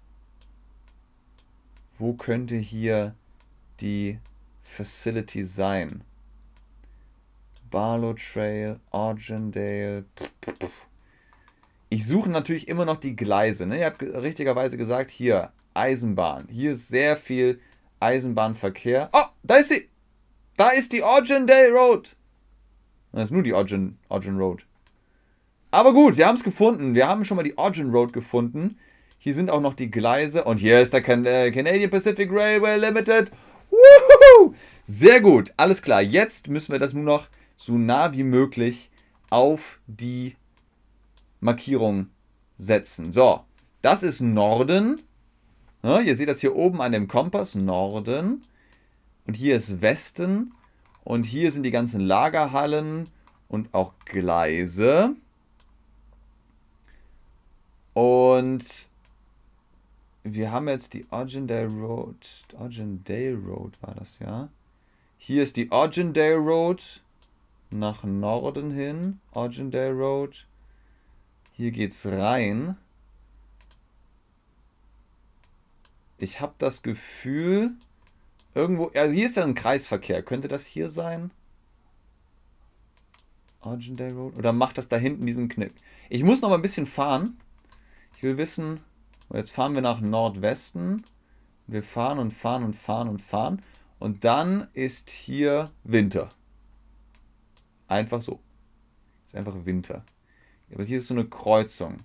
Wo 1.99 2.13
könnte 2.13 2.55
hier 2.55 3.13
die 3.79 4.19
Facility 4.63 5.43
sein? 5.43 6.01
Barlow 7.69 8.13
Trail, 8.13 8.79
Oggendale. 8.91 10.05
Ich 11.89 12.05
suche 12.05 12.29
natürlich 12.29 12.67
immer 12.67 12.85
noch 12.85 12.97
die 12.97 13.15
Gleise. 13.15 13.65
Ne? 13.65 13.79
Ihr 13.79 13.85
habt 13.85 14.01
richtigerweise 14.01 14.77
gesagt, 14.77 15.11
hier 15.11 15.51
Eisenbahn. 15.73 16.47
Hier 16.49 16.71
ist 16.71 16.87
sehr 16.87 17.15
viel 17.17 17.59
Eisenbahnverkehr. 17.99 19.09
Oh, 19.13 19.25
da 19.43 19.55
ist 19.55 19.69
sie! 19.69 19.89
Da 20.57 20.69
ist 20.69 20.91
die 20.91 21.03
Oggendale 21.03 21.71
Road. 21.71 22.15
Das 23.11 23.25
ist 23.25 23.31
nur 23.31 23.43
die 23.43 23.53
Ogden, 23.53 23.99
Ogden 24.09 24.37
Road. 24.37 24.65
Aber 25.71 25.93
gut, 25.93 26.17
wir 26.17 26.27
haben 26.27 26.35
es 26.35 26.43
gefunden. 26.43 26.95
Wir 26.95 27.07
haben 27.07 27.25
schon 27.25 27.37
mal 27.37 27.43
die 27.43 27.57
Ogden 27.57 27.91
Road 27.91 28.13
gefunden. 28.13 28.77
Hier 29.19 29.33
sind 29.33 29.51
auch 29.51 29.61
noch 29.61 29.73
die 29.73 29.91
Gleise. 29.91 30.43
Und 30.43 30.59
hier 30.59 30.81
ist 30.81 30.93
der 30.93 31.01
Can 31.01 31.25
äh, 31.25 31.51
Canadian 31.51 31.89
Pacific 31.89 32.31
Railway 32.31 32.77
Limited. 32.77 33.31
Woohoo! 33.69 34.55
Sehr 34.85 35.21
gut, 35.21 35.53
alles 35.57 35.81
klar. 35.81 36.01
Jetzt 36.01 36.47
müssen 36.47 36.71
wir 36.71 36.79
das 36.79 36.93
nur 36.93 37.03
noch 37.03 37.27
so 37.57 37.73
nah 37.73 38.13
wie 38.13 38.23
möglich 38.23 38.89
auf 39.29 39.79
die 39.87 40.35
Markierung 41.39 42.07
setzen. 42.57 43.11
So, 43.11 43.41
das 43.81 44.03
ist 44.03 44.21
Norden. 44.21 45.01
Ja, 45.83 45.99
ihr 45.99 46.15
seht 46.15 46.29
das 46.29 46.41
hier 46.41 46.55
oben 46.55 46.81
an 46.81 46.91
dem 46.91 47.07
Kompass, 47.07 47.55
Norden. 47.55 48.43
Und 49.25 49.35
hier 49.35 49.55
ist 49.55 49.81
Westen. 49.81 50.53
Und 51.03 51.25
hier 51.25 51.51
sind 51.51 51.63
die 51.63 51.71
ganzen 51.71 52.01
Lagerhallen 52.01 53.09
und 53.47 53.73
auch 53.73 53.93
Gleise. 54.05 55.15
Und 57.93 58.65
wir 60.23 60.51
haben 60.51 60.67
jetzt 60.67 60.93
die 60.93 61.05
Oggendale 61.09 61.67
Road. 61.67 62.45
Oggendale 62.57 63.35
Road 63.35 63.73
war 63.81 63.95
das, 63.95 64.19
ja. 64.19 64.49
Hier 65.17 65.43
ist 65.43 65.55
die 65.55 65.71
Oggendale 65.71 66.35
Road 66.35 67.01
nach 67.69 68.03
Norden 68.03 68.71
hin. 68.71 69.19
Oggendale 69.31 69.93
Road. 69.93 70.45
Hier 71.53 71.71
geht's 71.71 72.05
rein. 72.05 72.77
Ich 76.17 76.41
habe 76.41 76.55
das 76.57 76.81
Gefühl, 76.81 77.71
irgendwo. 78.55 78.91
Ja, 78.93 79.05
hier 79.05 79.25
ist 79.25 79.37
ja 79.37 79.43
ein 79.43 79.55
Kreisverkehr. 79.55 80.23
Könnte 80.23 80.47
das 80.47 80.65
hier 80.65 80.89
sein? 80.89 81.31
Argendale 83.61 84.13
Road? 84.13 84.37
Oder 84.37 84.53
macht 84.53 84.77
das 84.77 84.89
da 84.89 84.97
hinten 84.97 85.25
diesen 85.25 85.49
Knick? 85.49 85.73
Ich 86.09 86.23
muss 86.23 86.41
noch 86.41 86.49
mal 86.49 86.55
ein 86.55 86.61
bisschen 86.61 86.87
fahren. 86.87 87.37
Ich 88.15 88.23
will 88.23 88.37
wissen. 88.37 88.79
Jetzt 89.31 89.51
fahren 89.51 89.75
wir 89.75 89.81
nach 89.81 90.01
Nordwesten. 90.01 91.05
Wir 91.67 91.83
fahren 91.83 92.17
und 92.17 92.31
fahren 92.31 92.63
und 92.63 92.75
fahren 92.75 93.09
und 93.09 93.21
fahren. 93.21 93.61
Und 93.99 94.23
dann 94.23 94.67
ist 94.73 95.09
hier 95.09 95.71
Winter. 95.83 96.29
Einfach 97.87 98.21
so. 98.21 98.39
Ist 99.27 99.35
einfach 99.35 99.65
Winter. 99.65 100.03
Aber 100.73 100.83
hier 100.83 100.97
ist 100.97 101.07
so 101.07 101.13
eine 101.13 101.25
Kreuzung. 101.25 101.97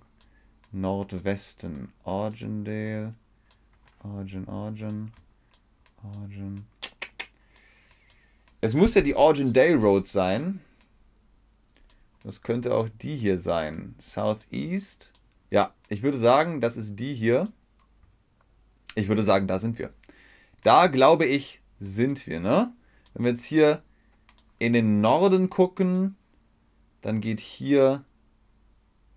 Nordwesten. 0.71 1.91
Argendale. 2.03 3.15
Argen, 4.03 4.47
Argen. 4.49 5.13
Argen. 6.03 6.67
Es 8.59 8.73
muss 8.73 8.93
ja 8.95 9.01
die 9.01 9.15
Argendale 9.15 9.75
Road 9.75 10.07
sein. 10.07 10.59
Das 12.23 12.41
könnte 12.41 12.75
auch 12.75 12.89
die 12.89 13.15
hier 13.15 13.37
sein. 13.37 13.95
Southeast. 13.99 15.13
Ja, 15.51 15.73
ich 15.87 16.03
würde 16.03 16.17
sagen, 16.17 16.59
das 16.59 16.75
ist 16.75 16.97
die 16.97 17.13
hier. 17.13 17.51
Ich 18.95 19.07
würde 19.07 19.23
sagen, 19.23 19.47
da 19.47 19.57
sind 19.57 19.79
wir. 19.79 19.93
Da 20.63 20.87
glaube 20.87 21.25
ich, 21.25 21.61
sind 21.79 22.27
wir, 22.27 22.39
ne? 22.39 22.73
Wenn 23.13 23.23
wir 23.23 23.31
jetzt 23.31 23.45
hier 23.45 23.83
in 24.59 24.73
den 24.73 24.99
Norden 25.01 25.49
gucken, 25.49 26.15
dann 27.01 27.21
geht 27.21 27.39
hier 27.39 28.03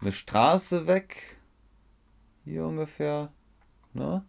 eine 0.00 0.12
Straße 0.12 0.86
weg. 0.86 1.38
Hier 2.44 2.66
ungefähr, 2.66 3.32
ne? 3.92 4.24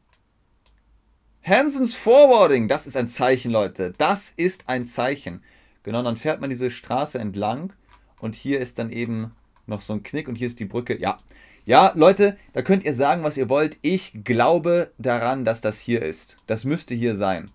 Hansons 1.47 1.95
Forwarding, 1.95 2.67
das 2.67 2.87
ist 2.87 2.97
ein 2.97 3.07
Zeichen, 3.07 3.51
Leute. 3.51 3.93
Das 3.97 4.31
ist 4.31 4.67
ein 4.67 4.85
Zeichen. 4.85 5.41
Genau, 5.83 6.03
dann 6.03 6.17
fährt 6.17 6.41
man 6.41 6.49
diese 6.49 6.69
Straße 6.69 7.17
entlang 7.19 7.71
und 8.19 8.35
hier 8.35 8.59
ist 8.59 8.79
dann 8.79 8.91
eben 8.91 9.33
noch 9.65 9.79
so 9.79 9.93
ein 9.93 10.03
Knick 10.03 10.27
und 10.27 10.35
hier 10.35 10.47
ist 10.47 10.59
die 10.59 10.65
Brücke. 10.65 10.99
Ja, 10.99 11.19
ja, 11.65 11.93
Leute, 11.95 12.37
da 12.51 12.61
könnt 12.61 12.83
ihr 12.83 12.93
sagen, 12.93 13.23
was 13.23 13.37
ihr 13.37 13.47
wollt. 13.47 13.77
Ich 13.81 14.25
glaube 14.25 14.91
daran, 14.97 15.45
dass 15.45 15.61
das 15.61 15.79
hier 15.79 16.01
ist. 16.01 16.35
Das 16.47 16.65
müsste 16.65 16.93
hier 16.93 17.15
sein. 17.15 17.49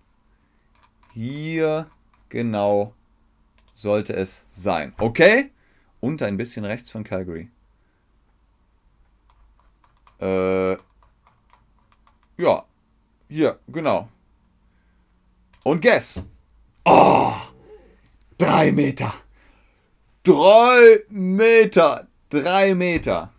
Hier 1.13 1.85
genau 2.29 2.95
sollte 3.73 4.15
es 4.15 4.47
sein. 4.49 4.93
Okay? 4.97 5.51
Und 5.99 6.23
ein 6.23 6.37
bisschen 6.37 6.65
rechts 6.65 6.89
von 6.89 7.03
Calgary. 7.03 7.49
Äh, 10.19 10.77
ja, 12.37 12.65
hier, 13.33 13.59
genau. 13.67 14.09
Und 15.63 15.81
guess. 15.81 16.21
Oh, 16.85 17.33
drei 18.37 18.71
Meter. 18.71 19.11
Drei 20.21 21.03
Meter. 21.09 22.07
Drei 22.29 22.75
Meter. 22.75 23.33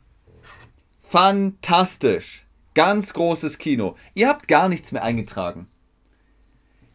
Fantastisch. 1.01 2.45
Ganz 2.75 3.13
großes 3.13 3.59
Kino. 3.59 3.97
Ihr 4.15 4.29
habt 4.29 4.49
gar 4.49 4.69
nichts 4.69 4.91
mehr 4.91 5.05
eingetragen. 5.05 5.69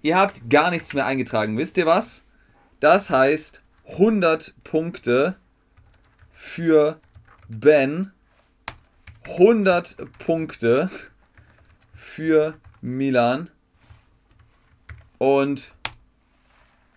Ihr 0.02 0.18
habt 0.18 0.50
gar 0.50 0.70
nichts 0.70 0.94
mehr 0.94 1.06
eingetragen. 1.06 1.58
Wisst 1.58 1.78
ihr 1.78 1.86
was? 1.86 2.26
Das 2.82 3.10
heißt 3.10 3.62
100 3.94 4.56
Punkte 4.66 5.38
für 6.32 7.00
Ben. 7.48 8.12
100 9.26 9.96
Punkte 10.20 10.90
für 11.94 12.58
Milan. 12.82 13.50
Und, 15.18 15.74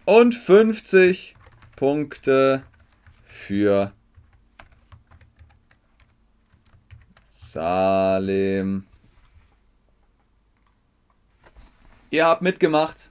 und 0.04 0.34
50 0.34 1.34
Punkte 1.76 2.62
für 3.24 3.92
Salim. 7.28 8.86
Ihr 12.10 12.26
habt 12.26 12.42
mitgemacht. 12.42 13.10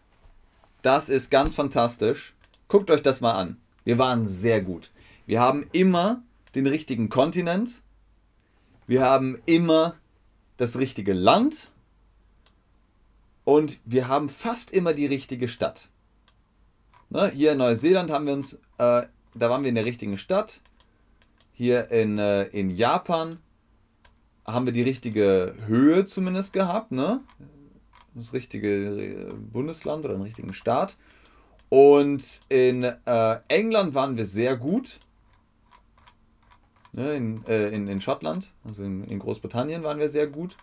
Das 0.82 1.10
ist 1.10 1.30
ganz 1.30 1.56
fantastisch. 1.56 2.34
Guckt 2.68 2.90
euch 2.90 3.02
das 3.02 3.20
mal 3.20 3.34
an. 3.34 3.58
Wir 3.84 3.98
waren 3.98 4.28
sehr 4.28 4.62
gut. 4.62 4.92
Wir 5.26 5.42
haben 5.42 5.68
immer 5.72 6.24
den 6.56 6.68
richtigen 6.68 7.10
Kontinent. 7.10 7.82
Wir 8.88 9.02
haben 9.02 9.42
immer 9.46 9.96
das 10.58 10.78
richtige 10.78 11.14
Land. 11.14 11.71
Und 13.44 13.80
wir 13.86 14.08
haben 14.08 14.30
fast 14.30 14.72
immer 14.72 14.94
die 14.94 15.06
richtige 15.06 15.48
Stadt. 15.48 15.90
Ne, 17.10 17.30
hier 17.30 17.54
in 17.54 17.58
Neuseeland 17.58 18.12
haben 18.12 18.26
wir 18.26 18.34
uns, 18.34 18.54
äh, 18.78 19.04
da 19.36 19.50
waren 19.50 19.64
wir 19.64 19.70
in 19.70 19.76
der 19.76 19.86
richtigen 19.86 20.18
Stadt. 20.18 20.62
Hier 21.52 21.92
in, 21.92 22.18
äh, 22.20 22.44
in 22.46 22.70
Japan 22.70 23.38
haben 24.46 24.66
wir 24.66 24.74
die 24.74 24.82
richtige 24.82 25.54
Höhe 25.66 26.06
zumindest 26.06 26.54
gehabt, 26.54 26.92
ne? 26.92 27.22
Das 28.14 28.34
richtige 28.34 29.34
Bundesland 29.52 30.06
oder 30.06 30.16
den 30.16 30.24
richtigen 30.24 30.54
Staat. 30.54 30.98
Und 31.70 32.42
in 32.50 32.84
äh, 32.84 33.40
England 33.48 33.94
waren 33.94 34.18
wir 34.18 34.26
sehr 34.26 34.58
gut. 34.58 35.00
Ne, 36.94 37.14
in, 37.14 37.46
äh, 37.46 37.70
in, 37.70 37.88
in 37.88 38.02
Schottland, 38.02 38.52
also 38.66 38.84
in, 38.84 39.06
in 39.06 39.20
Großbritannien 39.20 39.82
waren 39.84 40.00
wir 40.00 40.10
sehr 40.10 40.28
gut. 40.28 40.58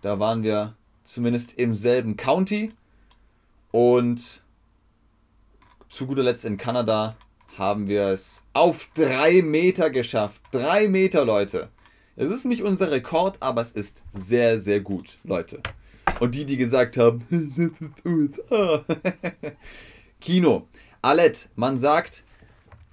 Da 0.00 0.18
waren 0.18 0.42
wir 0.42 0.74
zumindest 1.04 1.54
im 1.54 1.74
selben 1.74 2.16
County. 2.16 2.72
Und 3.70 4.42
zu 5.88 6.06
guter 6.06 6.22
Letzt 6.22 6.44
in 6.44 6.56
Kanada 6.56 7.16
haben 7.58 7.86
wir 7.86 8.06
es 8.06 8.42
auf 8.52 8.88
drei 8.94 9.42
Meter 9.42 9.90
geschafft. 9.90 10.42
Drei 10.50 10.88
Meter, 10.88 11.24
Leute. 11.24 11.70
Es 12.16 12.30
ist 12.30 12.44
nicht 12.44 12.62
unser 12.62 12.90
Rekord, 12.90 13.42
aber 13.42 13.60
es 13.62 13.70
ist 13.70 14.02
sehr, 14.12 14.58
sehr 14.58 14.80
gut, 14.80 15.18
Leute. 15.24 15.60
Und 16.20 16.34
die, 16.34 16.44
die 16.44 16.56
gesagt 16.56 16.96
haben, 16.96 17.24
Kino. 20.20 20.68
Allet, 21.00 21.48
man 21.56 21.78
sagt 21.78 22.22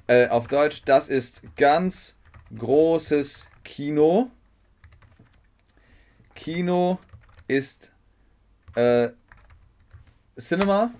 äh, 0.08 0.28
auf 0.30 0.48
Deutsch, 0.48 0.84
das 0.86 1.10
ist 1.10 1.56
ganz 1.56 2.16
großes 2.58 3.46
Kino. 3.64 4.32
Kino 6.34 6.98
ist 7.48 7.92
äh, 8.80 9.12
Cinema 10.40 10.92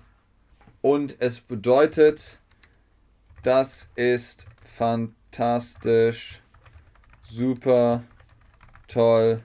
und 0.82 1.16
es 1.18 1.40
bedeutet, 1.40 2.38
das 3.42 3.90
ist 3.96 4.44
fantastisch 4.62 6.42
super, 7.24 8.02
toll, 8.86 9.42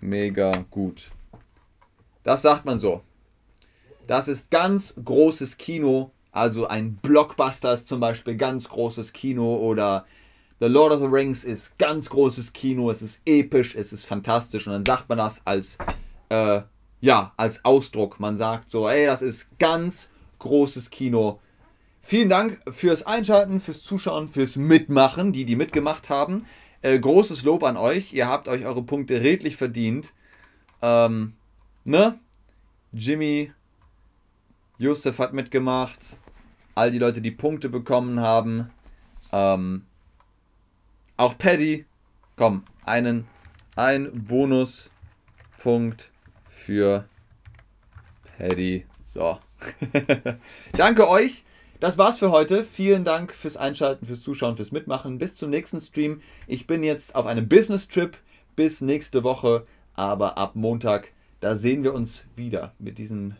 mega 0.00 0.52
gut. 0.70 1.10
Das 2.22 2.42
sagt 2.42 2.64
man 2.64 2.78
so. 2.78 3.02
Das 4.06 4.28
ist 4.28 4.52
ganz 4.52 4.94
großes 5.04 5.56
Kino, 5.56 6.12
also 6.30 6.68
ein 6.68 6.94
Blockbuster 6.94 7.72
ist 7.72 7.88
zum 7.88 7.98
Beispiel 7.98 8.36
ganz 8.36 8.68
großes 8.68 9.12
Kino 9.12 9.56
oder 9.56 10.06
The 10.60 10.68
Lord 10.68 10.92
of 10.92 11.00
the 11.00 11.06
Rings 11.06 11.42
ist 11.42 11.76
ganz 11.78 12.08
großes 12.10 12.52
Kino, 12.52 12.92
es 12.92 13.02
ist 13.02 13.22
episch, 13.26 13.74
es 13.74 13.92
ist 13.92 14.04
fantastisch 14.04 14.68
und 14.68 14.72
dann 14.72 14.84
sagt 14.84 15.08
man 15.08 15.18
das 15.18 15.44
als, 15.44 15.78
äh, 16.28 16.62
ja, 17.00 17.32
als 17.36 17.64
Ausdruck. 17.64 18.20
Man 18.20 18.36
sagt 18.36 18.70
so, 18.70 18.88
ey, 18.88 19.06
das 19.06 19.22
ist 19.22 19.58
ganz 19.58 20.10
großes 20.38 20.90
Kino. 20.90 21.40
Vielen 22.00 22.28
Dank 22.28 22.60
fürs 22.68 23.04
Einschalten, 23.04 23.60
fürs 23.60 23.82
Zuschauen, 23.82 24.28
fürs 24.28 24.56
Mitmachen, 24.56 25.32
die, 25.32 25.44
die 25.44 25.56
mitgemacht 25.56 26.08
haben. 26.08 26.46
Äh, 26.82 26.98
großes 26.98 27.42
Lob 27.42 27.64
an 27.64 27.76
euch. 27.76 28.12
Ihr 28.12 28.28
habt 28.28 28.46
euch 28.48 28.64
eure 28.64 28.84
Punkte 28.84 29.20
redlich 29.20 29.56
verdient. 29.56 30.12
Ähm, 30.82 31.32
ne? 31.84 32.18
Jimmy, 32.92 33.52
Josef 34.78 35.18
hat 35.18 35.32
mitgemacht. 35.32 36.18
All 36.74 36.90
die 36.92 36.98
Leute, 36.98 37.20
die 37.20 37.30
Punkte 37.30 37.68
bekommen 37.68 38.20
haben. 38.20 38.70
Ähm, 39.32 39.86
auch 41.16 41.36
Paddy. 41.36 41.86
Komm, 42.36 42.64
einen, 42.84 43.26
ein 43.74 44.26
Bonuspunkt 44.28 46.10
für 46.66 47.04
Paddy. 48.38 48.86
So. 49.04 49.38
Danke 50.72 51.08
euch. 51.08 51.44
Das 51.78 51.96
war's 51.96 52.18
für 52.18 52.32
heute. 52.32 52.64
Vielen 52.64 53.04
Dank 53.04 53.32
fürs 53.32 53.56
Einschalten, 53.56 54.04
fürs 54.04 54.20
Zuschauen, 54.20 54.56
fürs 54.56 54.72
Mitmachen. 54.72 55.18
Bis 55.18 55.36
zum 55.36 55.50
nächsten 55.50 55.80
Stream. 55.80 56.22
Ich 56.48 56.66
bin 56.66 56.82
jetzt 56.82 57.14
auf 57.14 57.26
einem 57.26 57.48
Business-Trip 57.48 58.16
bis 58.56 58.80
nächste 58.80 59.22
Woche, 59.22 59.64
aber 59.94 60.38
ab 60.38 60.56
Montag, 60.56 61.12
da 61.38 61.54
sehen 61.54 61.84
wir 61.84 61.94
uns 61.94 62.24
wieder 62.34 62.72
mit 62.80 62.98
diesem 62.98 63.36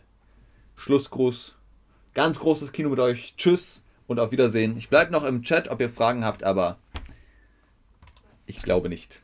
Schlussgruß. 0.77 1.57
Ganz 2.15 2.39
großes 2.39 2.71
Kino 2.71 2.91
mit 2.91 3.01
euch. 3.01 3.35
Tschüss 3.37 3.83
und 4.07 4.21
auf 4.21 4.31
Wiedersehen. 4.31 4.77
Ich 4.77 4.89
bleibe 4.89 5.11
noch 5.11 5.25
im 5.25 5.43
Chat, 5.43 5.67
ob 5.69 5.81
ihr 5.81 5.91
Fragen 5.91 6.25
habt, 6.25 6.45
aber 6.45 6.79
ich 8.47 8.63
glaube 8.63 8.89
nicht. 8.89 9.21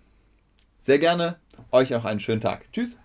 Sehr 0.80 0.98
gerne. 0.98 1.38
Euch 1.70 1.94
auch 1.94 2.04
einen 2.04 2.18
schönen 2.18 2.40
Tag. 2.40 2.66
Tschüss. 2.72 2.98